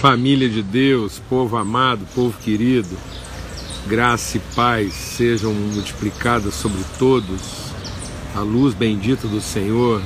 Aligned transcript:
Família 0.00 0.48
de 0.48 0.62
Deus, 0.62 1.20
povo 1.28 1.58
amado, 1.58 2.08
povo 2.14 2.34
querido, 2.38 2.96
graça 3.86 4.38
e 4.38 4.40
paz 4.56 4.94
sejam 4.94 5.52
multiplicadas 5.52 6.54
sobre 6.54 6.80
todos, 6.98 7.70
a 8.34 8.40
luz 8.40 8.72
bendita 8.72 9.28
do 9.28 9.42
Senhor 9.42 10.00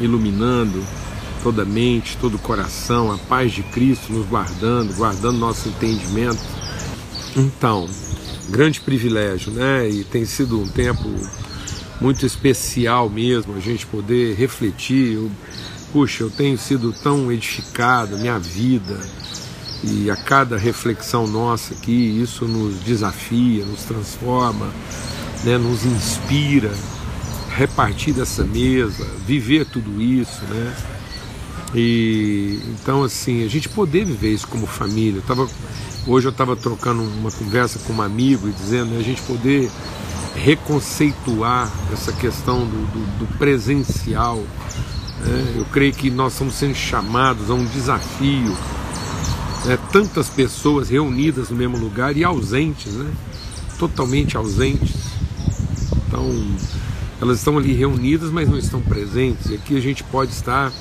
iluminando 0.00 0.82
toda 1.42 1.66
mente, 1.66 2.16
todo 2.18 2.38
coração, 2.38 3.12
a 3.12 3.18
paz 3.18 3.52
de 3.52 3.62
Cristo 3.62 4.10
nos 4.10 4.26
guardando, 4.26 4.96
guardando 4.96 5.36
nosso 5.36 5.68
entendimento. 5.68 6.40
Então, 7.36 7.86
grande 8.48 8.80
privilégio, 8.80 9.52
né? 9.52 9.86
E 9.86 10.02
tem 10.02 10.24
sido 10.24 10.58
um 10.58 10.66
tempo 10.66 11.04
muito 12.00 12.24
especial 12.24 13.10
mesmo 13.10 13.54
a 13.54 13.60
gente 13.60 13.84
poder 13.84 14.34
refletir. 14.34 15.16
Eu, 15.16 15.30
puxa, 15.92 16.22
eu 16.22 16.30
tenho 16.30 16.56
sido 16.56 16.92
tão 16.92 17.30
edificado, 17.30 18.18
minha 18.18 18.38
vida, 18.38 18.98
e 19.82 20.10
a 20.10 20.16
cada 20.16 20.58
reflexão 20.58 21.26
nossa 21.26 21.74
aqui, 21.74 22.20
isso 22.20 22.44
nos 22.44 22.80
desafia, 22.80 23.64
nos 23.64 23.82
transforma, 23.84 24.70
né? 25.44 25.56
nos 25.56 25.84
inspira. 25.84 26.72
Repartir 27.56 28.14
dessa 28.14 28.44
mesa, 28.44 29.04
viver 29.26 29.66
tudo 29.66 30.00
isso, 30.00 30.44
né? 30.44 30.74
E 31.74 32.60
então 32.68 33.02
assim, 33.02 33.44
a 33.44 33.48
gente 33.48 33.68
poder 33.68 34.04
viver 34.04 34.32
isso 34.32 34.46
como 34.46 34.66
família. 34.66 35.18
Eu 35.18 35.22
tava, 35.22 35.48
hoje 36.06 36.26
eu 36.26 36.30
estava 36.30 36.56
trocando 36.56 37.02
uma 37.02 37.30
conversa 37.30 37.78
com 37.80 37.92
um 37.92 38.02
amigo 38.02 38.48
e 38.48 38.52
dizendo 38.52 38.92
né, 38.92 39.00
a 39.00 39.02
gente 39.02 39.20
poder 39.22 39.70
reconceituar 40.36 41.70
essa 41.92 42.12
questão 42.12 42.60
do, 42.60 42.86
do, 42.92 43.18
do 43.18 43.38
presencial. 43.38 44.42
Né? 45.24 45.54
Eu 45.56 45.64
creio 45.66 45.92
que 45.92 46.10
nós 46.10 46.32
estamos 46.32 46.54
sendo 46.54 46.74
chamados 46.74 47.50
a 47.50 47.54
um 47.54 47.64
desafio. 47.66 48.56
Né? 49.64 49.78
Tantas 49.92 50.28
pessoas 50.28 50.88
reunidas 50.88 51.50
no 51.50 51.56
mesmo 51.56 51.78
lugar 51.78 52.16
e 52.16 52.24
ausentes, 52.24 52.92
né? 52.94 53.10
totalmente 53.78 54.36
ausentes. 54.36 54.96
Então, 56.06 56.28
elas 57.20 57.38
estão 57.38 57.58
ali 57.58 57.72
reunidas, 57.72 58.30
mas 58.30 58.48
não 58.48 58.58
estão 58.58 58.80
presentes. 58.80 59.50
E 59.50 59.54
aqui 59.54 59.76
a 59.76 59.80
gente 59.80 60.02
pode 60.04 60.32
estar 60.32 60.72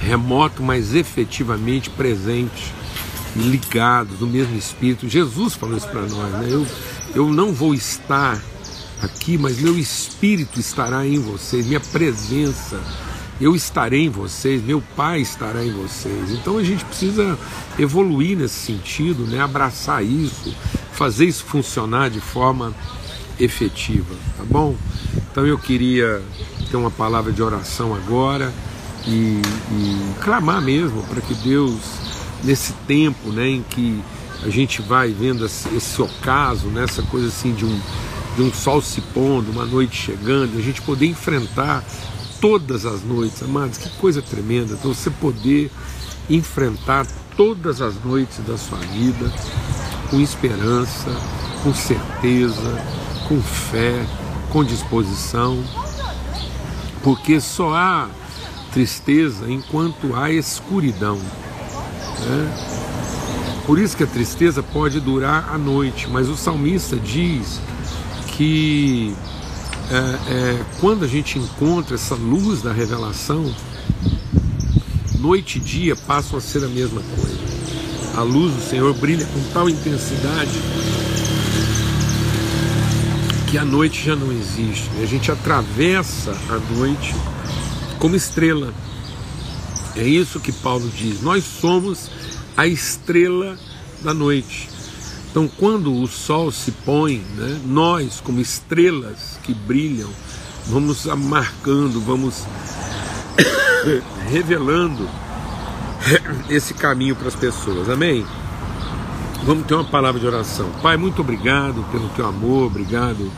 remoto, 0.00 0.62
mas 0.62 0.94
efetivamente 0.94 1.90
presente 1.90 2.72
ligados 3.36 4.20
no 4.20 4.26
mesmo 4.26 4.56
Espírito. 4.56 5.08
Jesus 5.08 5.54
falou 5.54 5.76
isso 5.76 5.88
para 5.88 6.02
nós, 6.02 6.32
né? 6.32 6.48
Eu, 6.50 6.66
eu 7.14 7.32
não 7.32 7.52
vou 7.52 7.74
estar 7.74 8.40
aqui, 9.02 9.38
mas 9.38 9.58
meu 9.58 9.78
Espírito 9.78 10.60
estará 10.60 11.06
em 11.06 11.18
vocês, 11.18 11.66
minha 11.66 11.80
presença, 11.80 12.80
eu 13.40 13.56
estarei 13.56 14.04
em 14.04 14.10
vocês, 14.10 14.62
meu 14.62 14.82
Pai 14.94 15.20
estará 15.20 15.64
em 15.64 15.72
vocês. 15.72 16.30
Então 16.32 16.58
a 16.58 16.62
gente 16.62 16.84
precisa 16.84 17.38
evoluir 17.78 18.36
nesse 18.36 18.66
sentido, 18.66 19.24
né? 19.26 19.40
abraçar 19.40 20.04
isso, 20.04 20.54
fazer 20.92 21.26
isso 21.26 21.44
funcionar 21.44 22.10
de 22.10 22.20
forma 22.20 22.74
efetiva, 23.38 24.14
tá 24.36 24.44
bom? 24.44 24.76
Então 25.30 25.46
eu 25.46 25.58
queria 25.58 26.22
ter 26.70 26.76
uma 26.76 26.90
palavra 26.90 27.32
de 27.32 27.42
oração 27.42 27.94
agora 27.94 28.52
e, 29.06 29.40
e 29.72 30.14
clamar 30.20 30.60
mesmo 30.60 31.02
para 31.04 31.22
que 31.22 31.34
Deus, 31.34 31.80
nesse 32.44 32.74
tempo 32.86 33.30
né, 33.30 33.48
em 33.48 33.62
que 33.62 34.02
a 34.42 34.50
gente 34.50 34.82
vai 34.82 35.10
vendo 35.10 35.44
esse 35.44 36.02
ocaso, 36.02 36.68
né, 36.68 36.84
essa 36.84 37.02
coisa 37.02 37.28
assim 37.28 37.54
de 37.54 37.64
um, 37.64 37.80
de 38.40 38.46
um 38.46 38.54
sol 38.54 38.80
se 38.80 39.02
pondo, 39.02 39.52
uma 39.52 39.66
noite 39.66 39.94
chegando, 39.94 40.56
a 40.56 40.62
gente 40.62 40.80
poder 40.80 41.04
enfrentar 41.04 41.84
todas 42.40 42.86
as 42.86 43.04
noites, 43.04 43.42
amados, 43.42 43.76
que 43.76 43.90
coisa 43.98 44.22
tremenda, 44.22 44.76
você 44.76 45.10
poder 45.10 45.70
enfrentar 46.28 47.06
todas 47.36 47.82
as 47.82 48.02
noites 48.02 48.38
da 48.46 48.56
sua 48.56 48.78
vida 48.78 49.30
com 50.08 50.18
esperança, 50.18 51.10
com 51.62 51.74
certeza, 51.74 52.82
com 53.28 53.42
fé, 53.42 54.06
com 54.50 54.64
disposição, 54.64 55.62
porque 57.02 57.42
só 57.42 57.74
há 57.74 58.08
tristeza 58.72 59.50
enquanto 59.50 60.16
há 60.16 60.32
escuridão. 60.32 61.16
Né? 61.16 62.66
Por 63.66 63.78
isso 63.78 63.94
que 63.94 64.04
a 64.04 64.06
tristeza 64.06 64.62
pode 64.62 64.98
durar 64.98 65.50
a 65.52 65.58
noite, 65.58 66.08
mas 66.08 66.30
o 66.30 66.36
salmista 66.36 66.96
diz 66.96 67.60
que 68.40 69.14
é, 69.90 69.96
é, 70.32 70.64
quando 70.80 71.04
a 71.04 71.06
gente 71.06 71.38
encontra 71.38 71.94
essa 71.94 72.14
luz 72.14 72.62
da 72.62 72.72
revelação, 72.72 73.54
noite 75.18 75.58
e 75.58 75.60
dia 75.60 75.94
passam 75.94 76.38
a 76.38 76.40
ser 76.40 76.64
a 76.64 76.68
mesma 76.68 77.02
coisa. 77.02 77.38
A 78.16 78.22
luz 78.22 78.54
do 78.54 78.62
Senhor 78.62 78.94
brilha 78.94 79.26
com 79.26 79.42
tal 79.52 79.68
intensidade 79.68 80.58
que 83.50 83.58
a 83.58 83.64
noite 83.66 84.06
já 84.06 84.16
não 84.16 84.32
existe. 84.32 84.88
A 85.02 85.04
gente 85.04 85.30
atravessa 85.30 86.34
a 86.48 86.74
noite 86.74 87.14
como 87.98 88.16
estrela. 88.16 88.72
É 89.94 90.02
isso 90.02 90.40
que 90.40 90.50
Paulo 90.50 90.90
diz. 90.96 91.20
Nós 91.20 91.44
somos 91.44 92.10
a 92.56 92.66
estrela 92.66 93.58
da 94.02 94.14
noite. 94.14 94.79
Então, 95.30 95.46
quando 95.46 95.94
o 95.94 96.08
sol 96.08 96.50
se 96.50 96.72
põe, 96.72 97.18
né, 97.36 97.60
nós, 97.64 98.20
como 98.20 98.40
estrelas 98.40 99.38
que 99.44 99.54
brilham, 99.54 100.08
vamos 100.66 101.06
marcando, 101.06 102.00
vamos 102.00 102.44
revelando 104.28 105.08
esse 106.48 106.74
caminho 106.74 107.14
para 107.14 107.28
as 107.28 107.36
pessoas. 107.36 107.88
Amém? 107.88 108.26
Vamos 109.44 109.66
ter 109.66 109.74
uma 109.74 109.84
palavra 109.84 110.20
de 110.20 110.26
oração. 110.26 110.68
Pai, 110.82 110.96
muito 110.96 111.20
obrigado 111.20 111.82
pelo 111.92 112.08
teu 112.10 112.26
amor, 112.26 112.66
obrigado 112.66 113.30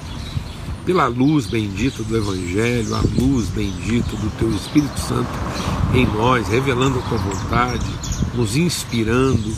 pela 0.84 1.06
luz 1.06 1.46
bendita 1.46 2.02
do 2.02 2.16
Evangelho, 2.16 2.94
a 2.94 3.00
luz 3.20 3.48
bendita 3.48 4.16
do 4.16 4.30
Teu 4.38 4.50
Espírito 4.50 4.98
Santo 4.98 5.30
em 5.94 6.06
nós, 6.06 6.48
revelando 6.48 6.98
a 6.98 7.02
Tua 7.02 7.18
vontade, 7.18 7.86
nos 8.34 8.56
inspirando, 8.56 9.54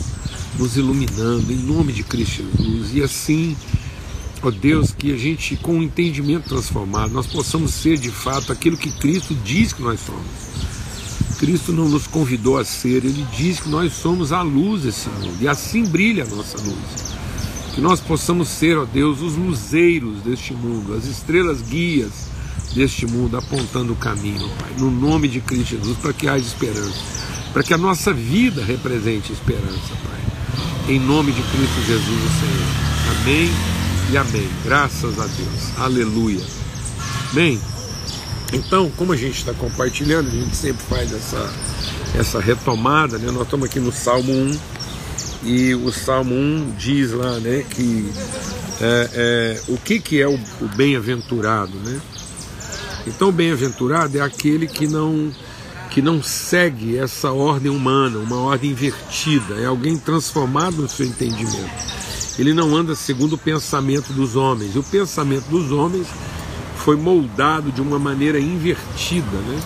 nos 0.57 0.77
iluminando, 0.77 1.51
em 1.51 1.57
nome 1.57 1.91
de 1.91 2.03
Cristo 2.03 2.43
Jesus. 2.43 2.93
E 2.93 3.03
assim, 3.03 3.55
ó 4.41 4.51
Deus, 4.51 4.91
que 4.91 5.13
a 5.13 5.17
gente, 5.17 5.55
com 5.57 5.79
o 5.79 5.83
entendimento 5.83 6.49
transformado, 6.49 7.13
nós 7.13 7.27
possamos 7.27 7.73
ser 7.73 7.97
de 7.97 8.09
fato 8.09 8.51
aquilo 8.51 8.77
que 8.77 8.91
Cristo 8.91 9.35
diz 9.43 9.73
que 9.73 9.81
nós 9.81 9.99
somos. 9.99 10.25
Cristo 11.37 11.73
não 11.73 11.89
nos 11.89 12.07
convidou 12.07 12.57
a 12.57 12.63
ser, 12.63 13.03
Ele 13.03 13.25
diz 13.35 13.59
que 13.59 13.69
nós 13.69 13.93
somos 13.93 14.31
a 14.31 14.41
luz 14.41 14.83
desse 14.83 15.09
mundo, 15.09 15.37
e 15.41 15.47
assim 15.47 15.83
brilha 15.83 16.23
a 16.23 16.27
nossa 16.27 16.57
luz. 16.57 17.15
Que 17.73 17.81
nós 17.81 17.99
possamos 17.99 18.47
ser, 18.47 18.77
ó 18.77 18.85
Deus, 18.85 19.21
os 19.21 19.35
luzeiros 19.35 20.21
deste 20.21 20.53
mundo, 20.53 20.93
as 20.93 21.05
estrelas 21.05 21.61
guias 21.61 22.29
deste 22.73 23.05
mundo, 23.05 23.37
apontando 23.37 23.91
o 23.93 23.97
caminho, 23.97 24.49
Pai, 24.59 24.71
no 24.77 24.89
nome 24.89 25.27
de 25.27 25.41
Cristo 25.41 25.77
Jesus, 25.77 25.97
para 25.97 26.13
que 26.13 26.27
haja 26.27 26.45
esperança, 26.45 27.01
para 27.51 27.63
que 27.63 27.73
a 27.73 27.77
nossa 27.77 28.13
vida 28.13 28.63
represente 28.63 29.33
esperança, 29.33 29.93
Pai. 30.03 30.34
Em 30.87 30.99
nome 30.99 31.31
de 31.31 31.41
Cristo 31.41 31.81
Jesus, 31.87 32.07
o 32.07 32.39
Senhor. 32.39 33.21
Amém 33.21 33.49
e 34.11 34.17
amém. 34.17 34.47
Graças 34.63 35.19
a 35.19 35.25
Deus. 35.25 35.79
Aleluia. 35.79 36.45
Bem, 37.33 37.59
então, 38.53 38.91
como 38.95 39.11
a 39.11 39.17
gente 39.17 39.39
está 39.39 39.51
compartilhando, 39.51 40.27
a 40.27 40.29
gente 40.29 40.55
sempre 40.55 40.85
faz 40.85 41.11
essa, 41.11 41.51
essa 42.13 42.39
retomada, 42.39 43.17
né? 43.17 43.31
Nós 43.31 43.43
estamos 43.45 43.65
aqui 43.65 43.79
no 43.79 43.91
Salmo 43.91 44.31
1 44.31 44.59
e 45.43 45.73
o 45.73 45.91
Salmo 45.91 46.35
1 46.35 46.75
diz 46.77 47.11
lá 47.13 47.39
né, 47.39 47.65
que 47.67 48.07
é, 48.79 49.09
é, 49.13 49.61
o 49.67 49.77
que, 49.77 49.99
que 49.99 50.21
é 50.21 50.27
o, 50.27 50.35
o 50.61 50.67
bem-aventurado. 50.75 51.75
Né? 51.79 51.99
Então, 53.07 53.29
o 53.29 53.31
bem-aventurado 53.31 54.19
é 54.19 54.21
aquele 54.21 54.67
que 54.67 54.87
não, 54.87 55.31
que 55.95 56.01
não 56.01 56.21
segue 56.21 56.97
essa 56.97 57.31
ordem 57.31 57.71
humana, 57.71 58.17
uma 58.17 58.35
ordem 58.35 58.71
invertida, 58.71 59.53
é 59.55 59.65
alguém 59.65 59.97
transformado 59.97 60.81
no 60.81 60.89
seu 60.89 61.05
entendimento. 61.05 61.71
Ele 62.37 62.53
não 62.53 62.75
anda 62.75 62.93
segundo 62.93 63.35
o 63.35 63.37
pensamento 63.37 64.11
dos 64.11 64.35
homens. 64.35 64.75
E 64.75 64.77
o 64.79 64.83
pensamento 64.83 65.45
dos 65.45 65.71
homens 65.71 66.05
foi 66.75 66.97
moldado 66.97 67.71
de 67.71 67.81
uma 67.81 67.97
maneira 67.97 68.37
invertida. 68.37 69.37
Né? 69.37 69.61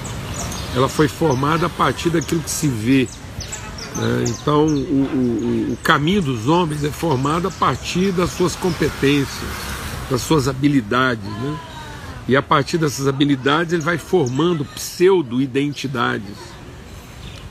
Ela 0.76 0.88
foi 0.88 1.08
formada 1.08 1.66
a 1.66 1.70
partir 1.70 2.12
daquilo 2.12 2.42
que 2.42 2.52
se 2.52 2.68
vê 2.68 3.08
né? 3.96 4.26
Então, 4.28 4.68
o, 4.68 5.70
o, 5.72 5.74
o 5.74 5.78
caminho 5.78 6.22
dos 6.22 6.48
homens 6.48 6.84
é 6.84 6.92
formado 6.92 7.48
a 7.48 7.52
partir 7.52 8.12
das 8.12 8.30
suas 8.30 8.56
competências, 8.56 9.50
das 10.12 10.22
suas 10.22 10.48
habilidades. 10.48 11.24
Né? 11.24 11.58
E 12.30 12.36
a 12.36 12.44
partir 12.44 12.78
dessas 12.78 13.08
habilidades, 13.08 13.74
ele 13.74 13.82
vai 13.82 13.98
formando 13.98 14.64
pseudo-identidades. 14.64 16.38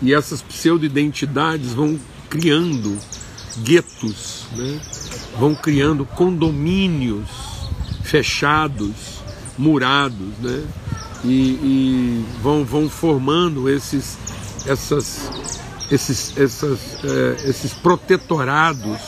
E 0.01 0.15
essas 0.15 0.41
pseudo-identidades 0.41 1.73
vão 1.73 1.99
criando 2.31 2.97
guetos, 3.65 4.47
né? 4.53 4.81
vão 5.37 5.53
criando 5.53 6.05
condomínios 6.05 7.29
fechados, 8.05 9.21
murados, 9.59 10.39
né? 10.41 10.65
e, 11.25 11.35
e 11.35 12.25
vão, 12.41 12.65
vão 12.65 12.89
formando 12.89 13.69
esses, 13.69 14.17
essas 14.65 15.29
esses, 15.91 16.37
essas, 16.39 16.79
é, 17.03 17.49
esses 17.49 17.73
protetorados, 17.73 19.01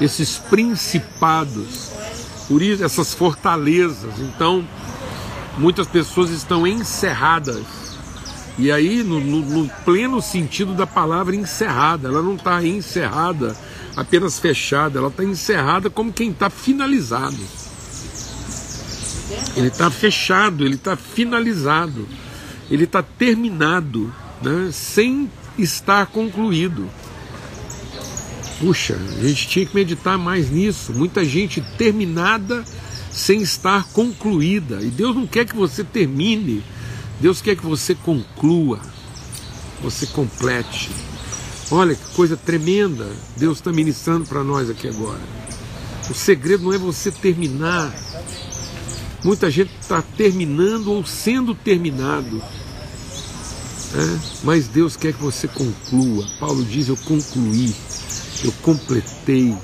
esses 0.00 0.38
principados, 0.38 1.90
por 2.46 2.62
isso 2.62 2.84
essas 2.84 3.12
fortalezas. 3.12 4.20
Então, 4.20 4.64
muitas 5.58 5.86
pessoas 5.86 6.30
estão 6.30 6.66
encerradas. 6.66 7.64
E 8.58 8.70
aí, 8.70 9.02
no, 9.02 9.20
no, 9.20 9.40
no 9.40 9.68
pleno 9.84 10.20
sentido 10.20 10.74
da 10.74 10.86
palavra 10.86 11.34
encerrada, 11.34 12.08
ela 12.08 12.22
não 12.22 12.34
está 12.34 12.62
encerrada 12.64 13.56
apenas 13.96 14.38
fechada, 14.38 14.98
ela 14.98 15.08
está 15.08 15.24
encerrada 15.24 15.88
como 15.88 16.12
quem 16.12 16.30
está 16.30 16.50
finalizado. 16.50 17.38
Ele 19.56 19.68
está 19.68 19.90
fechado, 19.90 20.64
ele 20.64 20.74
está 20.74 20.96
finalizado, 20.96 22.06
ele 22.70 22.84
está 22.84 23.02
terminado, 23.02 24.12
né, 24.42 24.70
sem 24.72 25.30
estar 25.58 26.06
concluído. 26.06 26.88
Puxa, 28.58 28.94
a 28.94 29.26
gente 29.26 29.48
tinha 29.48 29.64
que 29.64 29.74
meditar 29.74 30.18
mais 30.18 30.50
nisso. 30.50 30.92
Muita 30.92 31.24
gente 31.24 31.62
terminada 31.78 32.62
sem 33.10 33.42
estar 33.42 33.84
concluída. 33.88 34.82
E 34.82 34.86
Deus 34.86 35.14
não 35.14 35.26
quer 35.26 35.44
que 35.44 35.56
você 35.56 35.82
termine, 35.82 36.62
Deus 37.20 37.42
quer 37.42 37.56
que 37.56 37.66
você 37.66 37.94
conclua, 37.94 38.80
você 39.82 40.06
complete. 40.06 40.90
Olha 41.70 41.94
que 41.94 42.14
coisa 42.16 42.36
tremenda 42.36 43.06
Deus 43.36 43.58
está 43.58 43.72
ministrando 43.72 44.26
para 44.26 44.42
nós 44.42 44.68
aqui 44.68 44.88
agora. 44.88 45.20
O 46.08 46.14
segredo 46.14 46.64
não 46.64 46.72
é 46.72 46.78
você 46.78 47.10
terminar. 47.10 47.94
Muita 49.22 49.50
gente 49.50 49.70
está 49.80 50.02
terminando 50.02 50.88
ou 50.88 51.04
sendo 51.04 51.54
terminado. 51.54 52.42
É, 53.92 54.18
mas 54.42 54.66
Deus 54.66 54.96
quer 54.96 55.12
que 55.12 55.22
você 55.22 55.46
conclua. 55.46 56.26
Paulo 56.38 56.64
diz: 56.64 56.88
Eu 56.88 56.96
concluí, 56.96 57.74
eu 58.44 58.52
completei. 58.62 59.56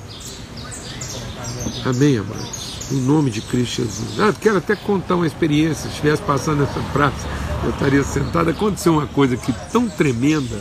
Amém, 1.85 2.17
amados? 2.17 2.66
Em 2.91 3.01
nome 3.01 3.29
de 3.29 3.41
Cristo 3.41 3.83
Jesus. 3.83 4.19
Ah, 4.19 4.33
quero 4.39 4.57
até 4.57 4.75
contar 4.75 5.15
uma 5.15 5.27
experiência. 5.27 5.83
Se 5.83 5.87
estivesse 5.89 6.21
passando 6.21 6.59
nessa 6.59 6.79
praça, 6.93 7.27
eu 7.63 7.71
estaria 7.71 8.03
sentado. 8.03 8.49
Aconteceu 8.49 8.93
uma 8.93 9.07
coisa 9.07 9.35
aqui 9.35 9.53
tão 9.71 9.89
tremenda 9.89 10.57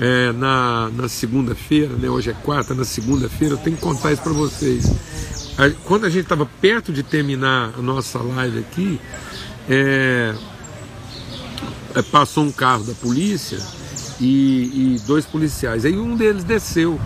é, 0.00 0.32
na, 0.32 0.90
na 0.90 1.08
segunda-feira, 1.08 1.94
né? 1.94 2.08
hoje 2.08 2.30
é 2.30 2.32
quarta, 2.32 2.74
na 2.74 2.84
segunda-feira, 2.84 3.54
eu 3.54 3.58
tenho 3.58 3.76
que 3.76 3.82
contar 3.82 4.12
isso 4.12 4.22
para 4.22 4.32
vocês. 4.32 4.90
Quando 5.84 6.06
a 6.06 6.08
gente 6.08 6.22
estava 6.22 6.46
perto 6.46 6.92
de 6.92 7.02
terminar 7.02 7.72
a 7.76 7.82
nossa 7.82 8.20
live 8.20 8.60
aqui, 8.60 9.00
é, 9.68 10.34
é, 11.96 12.02
passou 12.02 12.44
um 12.44 12.52
carro 12.52 12.84
da 12.84 12.94
polícia 12.94 13.58
e, 14.20 14.94
e 14.94 15.00
dois 15.04 15.26
policiais. 15.26 15.84
Aí 15.84 15.98
um 15.98 16.16
deles 16.16 16.44
desceu. 16.44 16.98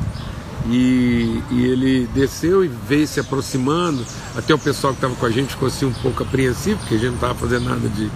E, 0.68 1.42
e, 1.50 1.64
ele 1.64 2.08
desceu 2.14 2.64
e 2.64 2.68
veio 2.68 3.06
se 3.06 3.18
aproximando. 3.18 4.04
Até 4.36 4.54
o 4.54 4.58
pessoal 4.58 4.92
que 4.92 4.98
estava 4.98 5.14
com 5.14 5.26
a 5.26 5.30
gente 5.30 5.50
ficou 5.50 5.68
assim 5.68 5.86
um 5.86 5.92
pouco 5.92 6.22
apreensivo, 6.22 6.78
porque 6.78 6.94
a 6.94 6.98
gente 6.98 7.08
não 7.08 7.16
estava 7.16 7.34
fazendo 7.34 7.68
nada 7.68 7.88
de, 7.88 8.10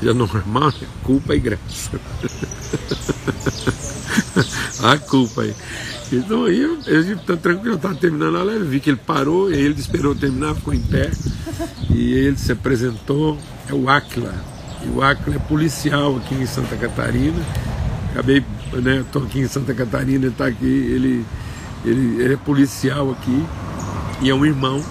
de 0.00 0.08
anormal, 0.08 0.72
né? 0.80 0.88
culpa 1.04 1.34
e 1.34 1.40
graça. 1.40 1.90
a 4.82 4.98
culpa 4.98 5.42
aí. 5.42 5.54
Então 6.12 6.44
aí 6.44 6.60
eu, 6.60 6.78
eu 6.86 7.18
tá 7.20 7.36
tranquilo, 7.36 7.76
estava 7.76 7.94
terminando 7.94 8.36
a 8.36 8.42
live, 8.42 8.66
vi 8.66 8.80
que 8.80 8.90
ele 8.90 8.98
parou, 8.98 9.50
e 9.50 9.54
ele 9.54 9.80
esperou 9.80 10.14
terminar, 10.14 10.54
ficou 10.54 10.74
em 10.74 10.80
pé, 10.80 11.10
e 11.88 12.12
ele 12.12 12.36
se 12.36 12.52
apresentou, 12.52 13.38
é 13.68 13.72
o 13.72 13.88
Aquila. 13.88 14.34
E 14.84 14.88
o 14.88 15.02
Aquila 15.02 15.36
é 15.36 15.38
policial 15.38 16.16
aqui 16.16 16.34
em 16.34 16.46
Santa 16.46 16.76
Catarina. 16.76 17.40
Acabei, 18.10 18.44
né, 18.74 19.00
estou 19.00 19.22
aqui 19.22 19.40
em 19.40 19.48
Santa 19.48 19.72
Catarina, 19.72 20.26
está 20.26 20.46
aqui, 20.46 20.66
ele, 20.66 21.24
ele, 21.84 22.22
ele 22.22 22.34
é 22.34 22.36
policial 22.36 23.10
aqui, 23.10 23.44
e 24.20 24.30
é 24.30 24.34
um 24.34 24.44
irmão. 24.44 24.82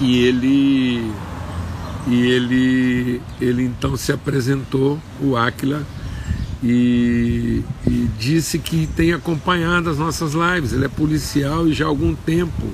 E 0.00 0.24
ele 0.24 1.12
e 2.06 2.26
ele, 2.26 3.22
ele 3.40 3.64
então 3.64 3.96
se 3.96 4.12
apresentou, 4.12 4.98
o 5.20 5.36
Aquila, 5.36 5.82
e, 6.62 7.62
e, 7.86 8.08
disse 8.18 8.58
que 8.58 8.88
tem 8.96 9.12
acompanhado 9.12 9.90
as 9.90 9.98
nossas 9.98 10.32
lives. 10.32 10.72
Ele 10.72 10.86
é 10.86 10.88
policial 10.88 11.68
e 11.68 11.72
já 11.72 11.84
há 11.84 11.88
algum 11.88 12.14
tempo 12.14 12.64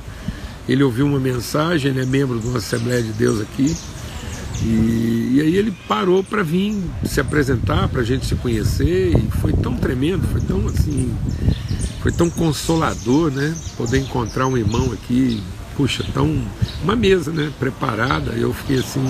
ele 0.68 0.82
ouviu 0.82 1.06
uma 1.06 1.20
mensagem, 1.20 1.90
ele 1.90 2.00
é 2.00 2.06
membro 2.06 2.38
de 2.38 2.46
uma 2.46 2.58
Assembleia 2.58 3.02
de 3.02 3.12
Deus 3.12 3.40
aqui. 3.40 3.76
E, 4.62 5.32
e 5.34 5.40
aí 5.42 5.56
ele 5.56 5.74
parou 5.86 6.24
para 6.24 6.42
vir 6.42 6.74
se 7.04 7.20
apresentar, 7.20 7.88
para 7.88 8.00
a 8.00 8.04
gente 8.04 8.24
se 8.24 8.34
conhecer, 8.36 9.14
e 9.14 9.30
foi 9.40 9.52
tão 9.52 9.76
tremendo, 9.76 10.26
foi 10.28 10.40
tão 10.40 10.66
assim, 10.68 11.12
foi 12.04 12.12
tão 12.12 12.28
consolador, 12.28 13.30
né? 13.30 13.56
Poder 13.78 13.98
encontrar 13.98 14.46
um 14.46 14.58
irmão 14.58 14.92
aqui, 14.92 15.42
puxa, 15.74 16.04
tão 16.12 16.46
uma 16.82 16.94
mesa, 16.94 17.32
né? 17.32 17.50
Preparada. 17.58 18.32
Eu 18.32 18.52
fiquei 18.52 18.78
assim 18.78 19.00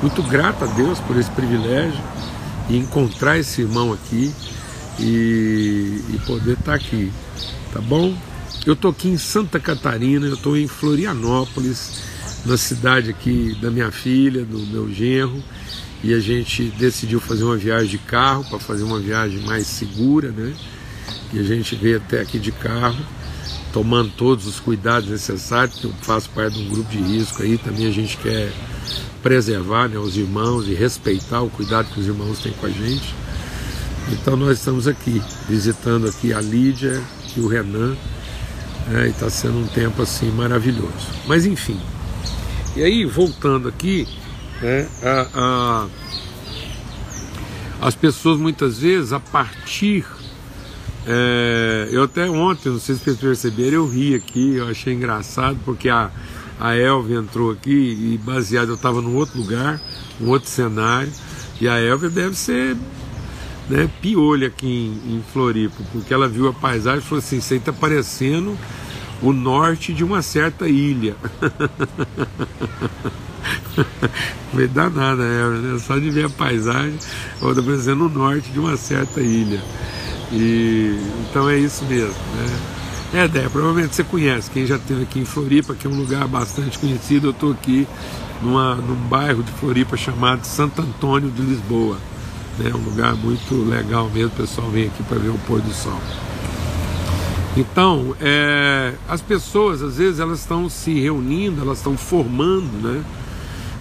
muito 0.00 0.22
grato 0.22 0.64
a 0.64 0.66
Deus 0.68 0.98
por 1.00 1.18
esse 1.18 1.30
privilégio 1.32 2.02
e 2.70 2.78
encontrar 2.78 3.38
esse 3.38 3.60
irmão 3.60 3.92
aqui 3.92 4.32
e, 4.98 6.00
e 6.14 6.20
poder 6.26 6.52
estar 6.52 6.64
tá 6.64 6.74
aqui, 6.74 7.12
tá 7.74 7.82
bom? 7.82 8.16
Eu 8.64 8.72
estou 8.72 8.90
aqui 8.90 9.08
em 9.08 9.18
Santa 9.18 9.60
Catarina, 9.60 10.26
eu 10.26 10.32
estou 10.32 10.56
em 10.56 10.66
Florianópolis, 10.66 12.00
na 12.46 12.56
cidade 12.56 13.10
aqui 13.10 13.54
da 13.60 13.70
minha 13.70 13.92
filha, 13.92 14.46
do 14.46 14.60
meu 14.60 14.90
genro, 14.90 15.44
e 16.02 16.14
a 16.14 16.20
gente 16.20 16.72
decidiu 16.78 17.20
fazer 17.20 17.44
uma 17.44 17.58
viagem 17.58 17.88
de 17.88 17.98
carro 17.98 18.46
para 18.48 18.58
fazer 18.58 18.82
uma 18.82 18.98
viagem 18.98 19.40
mais 19.40 19.66
segura, 19.66 20.30
né? 20.30 20.54
E 21.34 21.40
a 21.40 21.42
gente 21.42 21.74
veio 21.74 21.96
até 21.96 22.20
aqui 22.20 22.38
de 22.38 22.52
carro, 22.52 23.04
tomando 23.72 24.12
todos 24.16 24.46
os 24.46 24.60
cuidados 24.60 25.10
necessários, 25.10 25.74
porque 25.74 25.88
eu 25.88 25.92
faço 26.00 26.30
parte 26.30 26.56
de 26.56 26.62
um 26.62 26.70
grupo 26.70 26.88
de 26.88 26.98
risco 26.98 27.42
aí, 27.42 27.58
também 27.58 27.88
a 27.88 27.90
gente 27.90 28.16
quer 28.18 28.52
preservar 29.20 29.88
né, 29.88 29.98
os 29.98 30.16
irmãos 30.16 30.68
e 30.68 30.74
respeitar 30.74 31.40
o 31.40 31.50
cuidado 31.50 31.92
que 31.92 31.98
os 31.98 32.06
irmãos 32.06 32.38
têm 32.38 32.52
com 32.52 32.66
a 32.66 32.70
gente. 32.70 33.12
Então 34.12 34.36
nós 34.36 34.58
estamos 34.58 34.86
aqui, 34.86 35.20
visitando 35.48 36.06
aqui 36.06 36.32
a 36.32 36.40
Lídia 36.40 37.02
e 37.36 37.40
o 37.40 37.48
Renan, 37.48 37.96
né, 38.86 39.08
e 39.08 39.10
está 39.10 39.28
sendo 39.28 39.58
um 39.58 39.66
tempo 39.66 40.02
assim 40.02 40.30
maravilhoso. 40.30 41.08
Mas 41.26 41.44
enfim, 41.44 41.80
e 42.76 42.84
aí 42.84 43.04
voltando 43.04 43.66
aqui, 43.66 44.06
né, 44.62 44.86
a, 45.02 45.26
a, 45.34 45.88
as 47.88 47.96
pessoas 47.96 48.38
muitas 48.38 48.78
vezes 48.78 49.12
a 49.12 49.18
partir 49.18 50.06
é, 51.06 51.88
eu 51.90 52.02
até 52.04 52.28
ontem, 52.30 52.70
não 52.70 52.78
sei 52.78 52.94
se 52.94 53.04
vocês 53.04 53.18
perceberam, 53.18 53.74
eu 53.74 53.86
ri 53.88 54.14
aqui, 54.14 54.56
eu 54.56 54.68
achei 54.68 54.94
engraçado, 54.94 55.58
porque 55.64 55.88
a, 55.88 56.10
a 56.58 56.76
Elvia 56.76 57.18
entrou 57.18 57.50
aqui 57.50 57.70
e 57.70 58.18
baseado, 58.24 58.68
eu 58.70 58.74
estava 58.74 59.02
num 59.02 59.14
outro 59.14 59.38
lugar, 59.38 59.80
um 60.20 60.28
outro 60.28 60.48
cenário, 60.48 61.12
e 61.60 61.68
a 61.68 61.78
Elvia 61.80 62.08
deve 62.08 62.34
ser 62.34 62.76
né, 63.68 63.88
piolha 64.00 64.48
aqui 64.48 64.66
em, 64.66 65.16
em 65.16 65.24
Floripa, 65.32 65.76
porque 65.92 66.12
ela 66.12 66.26
viu 66.28 66.48
a 66.48 66.52
paisagem 66.52 67.00
e 67.00 67.02
falou 67.02 67.18
assim, 67.18 67.40
aí 67.50 67.58
está 67.58 67.72
parecendo 67.72 68.56
o 69.20 69.32
norte 69.32 69.92
de 69.92 70.02
uma 70.02 70.22
certa 70.22 70.68
ilha. 70.68 71.16
Não 74.54 74.66
dá 74.68 74.88
nada, 74.88 75.22
Elvia, 75.22 75.72
né? 75.72 75.78
só 75.78 75.98
de 75.98 76.10
ver 76.10 76.26
a 76.26 76.30
paisagem, 76.30 76.94
está 76.94 77.62
parecendo 77.62 78.06
o 78.06 78.08
norte 78.08 78.50
de 78.50 78.58
uma 78.58 78.76
certa 78.76 79.20
ilha. 79.20 79.62
E, 80.34 80.98
então 81.30 81.48
é 81.48 81.56
isso 81.56 81.84
mesmo, 81.84 82.14
né? 82.36 82.74
É, 83.22 83.28
Dé, 83.28 83.48
provavelmente 83.48 83.94
você 83.94 84.02
conhece. 84.02 84.50
Quem 84.50 84.66
já 84.66 84.74
esteve 84.74 85.04
aqui 85.04 85.20
em 85.20 85.24
Floripa, 85.24 85.72
que 85.74 85.86
é 85.86 85.90
um 85.90 85.96
lugar 85.96 86.26
bastante 86.26 86.78
conhecido, 86.80 87.28
eu 87.28 87.30
estou 87.30 87.52
aqui 87.52 87.86
numa, 88.42 88.74
num 88.74 88.96
bairro 89.08 89.42
de 89.44 89.52
Floripa 89.52 89.96
chamado 89.96 90.44
Santo 90.44 90.82
Antônio 90.82 91.30
de 91.30 91.40
Lisboa. 91.40 91.96
É 92.58 92.64
né? 92.64 92.74
um 92.74 92.78
lugar 92.78 93.14
muito 93.14 93.54
legal 93.68 94.10
mesmo, 94.10 94.28
o 94.28 94.36
pessoal 94.36 94.68
vem 94.68 94.86
aqui 94.86 95.02
para 95.04 95.18
ver 95.18 95.28
o 95.28 95.38
pôr 95.46 95.60
do 95.60 95.72
sol. 95.72 96.00
Então, 97.56 98.16
é, 98.20 98.94
as 99.08 99.20
pessoas, 99.20 99.80
às 99.80 99.96
vezes, 99.96 100.18
elas 100.18 100.40
estão 100.40 100.68
se 100.68 100.98
reunindo, 100.98 101.62
elas 101.62 101.78
estão 101.78 101.96
formando 101.96 102.82
né, 102.82 103.04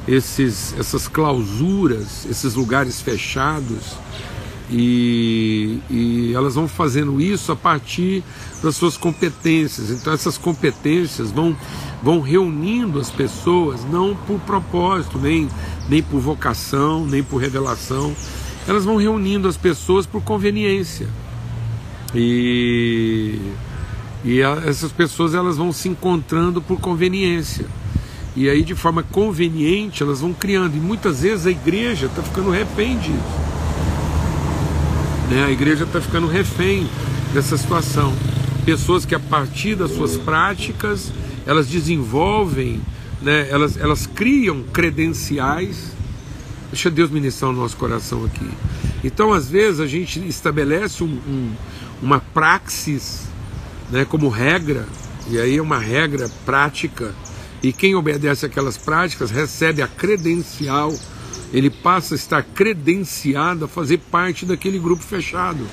esses, 0.08 0.76
essas 0.78 1.08
clausuras, 1.08 2.28
esses 2.30 2.54
lugares 2.54 3.02
fechados, 3.02 3.98
e, 4.70 5.80
e 5.90 6.34
elas 6.34 6.56
vão 6.56 6.68
fazendo 6.68 7.20
isso 7.20 7.52
a 7.52 7.56
partir 7.56 8.24
das 8.62 8.76
suas 8.76 8.98
competências. 8.98 9.90
Então 9.90 10.14
essas 10.14 10.38
competências 10.38 11.32
vão, 11.32 11.56
vão 12.02 12.22
reunindo 12.22 13.00
as 13.00 13.10
pessoas 13.10 13.84
não 13.86 14.16
por 14.16 14.40
propósito, 14.40 15.20
nem, 15.20 15.48
nem 15.90 16.02
por 16.02 16.20
vocação, 16.20 17.06
nem 17.06 17.24
por 17.24 17.38
revelação. 17.38 18.16
Elas 18.68 18.86
vão 18.86 18.96
reunindo 18.96 19.48
as 19.48 19.58
pessoas 19.58 20.06
por 20.06 20.22
conveniência. 20.24 21.08
E, 22.16 23.40
e 24.24 24.42
a, 24.42 24.64
essas 24.66 24.92
pessoas 24.92 25.34
elas 25.34 25.58
vão 25.58 25.72
se 25.72 25.90
encontrando 25.90 26.62
por 26.62 26.80
conveniência. 26.80 27.66
E 28.36 28.50
aí, 28.50 28.64
de 28.64 28.74
forma 28.74 29.04
conveniente, 29.04 30.02
elas 30.02 30.22
vão 30.22 30.34
criando. 30.34 30.76
E 30.76 30.80
muitas 30.80 31.22
vezes 31.22 31.46
a 31.46 31.52
igreja 31.52 32.08
está 32.08 32.24
ficando 32.24 32.50
refém 32.50 32.98
disso 32.98 33.53
Né? 35.34 35.46
A 35.46 35.50
igreja 35.50 35.84
está 35.84 36.00
ficando 36.00 36.28
refém 36.28 36.88
dessa 37.34 37.58
situação. 37.58 38.14
Pessoas 38.64 39.04
que 39.04 39.16
a 39.16 39.20
partir 39.20 39.74
das 39.74 39.90
suas 39.90 40.16
práticas 40.16 41.12
elas 41.44 41.68
desenvolvem, 41.68 42.80
né? 43.20 43.48
elas, 43.50 43.76
elas 43.76 44.06
criam 44.06 44.62
credenciais. 44.72 45.92
Deixa 46.72 46.92
Deus 46.92 47.10
ministrar 47.10 47.50
o 47.50 47.54
nosso 47.54 47.76
coração 47.78 48.24
aqui. 48.26 48.48
Então, 49.04 49.34
às 49.34 49.50
vezes, 49.50 49.80
a 49.80 49.88
gente 49.88 50.20
estabelece 50.28 51.04
um, 51.04 51.08
um, 51.28 51.52
uma 52.00 52.20
praxis 52.20 53.24
né, 53.92 54.06
como 54.06 54.30
regra, 54.30 54.86
e 55.30 55.40
aí 55.40 55.58
é 55.58 55.62
uma 55.62 55.80
regra 55.80 56.30
prática, 56.46 57.14
e 57.62 57.74
quem 57.74 57.96
obedece 57.96 58.46
aquelas 58.46 58.78
práticas 58.78 59.30
recebe 59.30 59.82
a 59.82 59.88
credencial, 59.88 60.94
ele 61.54 61.70
passa 61.70 62.16
a 62.16 62.18
estar 62.18 62.42
credenciado 62.42 63.66
a 63.66 63.68
fazer 63.68 64.00
parte 64.00 64.46
daquele 64.46 64.80
grupo 64.80 65.04
fechado, 65.04 65.66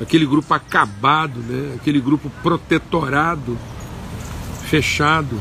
aquele 0.00 0.24
grupo 0.24 0.54
acabado, 0.54 1.40
né, 1.40 1.74
aquele 1.74 2.00
grupo 2.00 2.30
protetorado, 2.40 3.58
fechado. 4.68 5.40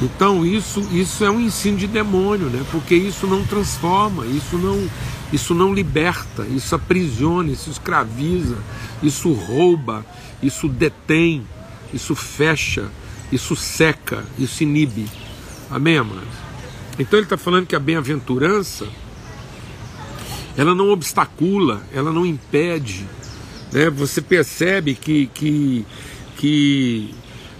Então 0.00 0.46
isso, 0.46 0.80
isso 0.92 1.24
é 1.24 1.30
um 1.30 1.40
ensino 1.40 1.76
de 1.76 1.86
demônio, 1.86 2.46
né? 2.46 2.64
Porque 2.70 2.94
isso 2.94 3.26
não 3.26 3.44
transforma, 3.44 4.24
isso 4.24 4.56
não, 4.56 4.88
isso 5.32 5.54
não 5.54 5.74
liberta, 5.74 6.46
isso 6.46 6.74
aprisiona, 6.74 7.50
isso 7.50 7.68
escraviza, 7.68 8.56
isso 9.02 9.30
rouba, 9.32 10.06
isso 10.42 10.68
detém, 10.68 11.44
isso 11.92 12.14
fecha, 12.14 12.88
isso 13.30 13.54
seca, 13.56 14.24
isso 14.38 14.62
inibe. 14.62 15.06
Amém, 15.70 15.98
amados? 15.98 16.39
Então 16.98 17.18
ele 17.18 17.26
está 17.26 17.36
falando 17.36 17.66
que 17.66 17.76
a 17.76 17.80
bem-aventurança 17.80 18.86
ela 20.56 20.74
não 20.74 20.90
obstacula, 20.90 21.82
ela 21.92 22.12
não 22.12 22.26
impede. 22.26 23.06
Né? 23.72 23.88
Você 23.90 24.20
percebe 24.20 24.94
que, 24.94 25.26
que, 25.28 25.86
que 26.36 27.14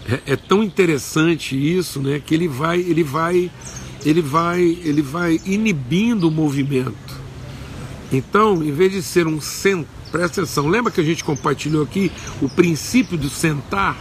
é, 0.08 0.32
é 0.32 0.36
tão 0.36 0.62
interessante 0.62 1.56
isso, 1.56 2.00
né? 2.00 2.20
Que 2.24 2.34
ele 2.34 2.48
vai, 2.48 2.80
ele 2.80 3.02
vai, 3.02 3.50
ele 4.04 4.20
vai, 4.20 4.60
ele 4.60 5.02
vai 5.02 5.40
inibindo 5.46 6.28
o 6.28 6.30
movimento. 6.30 7.20
Então, 8.12 8.62
em 8.62 8.72
vez 8.72 8.92
de 8.92 9.02
ser 9.02 9.26
um 9.26 9.40
sentar, 9.40 9.88
presta 10.10 10.40
atenção, 10.40 10.66
lembra 10.66 10.90
que 10.90 11.00
a 11.00 11.04
gente 11.04 11.22
compartilhou 11.22 11.84
aqui 11.84 12.10
o 12.42 12.48
princípio 12.48 13.16
do 13.16 13.30
sentar? 13.30 13.96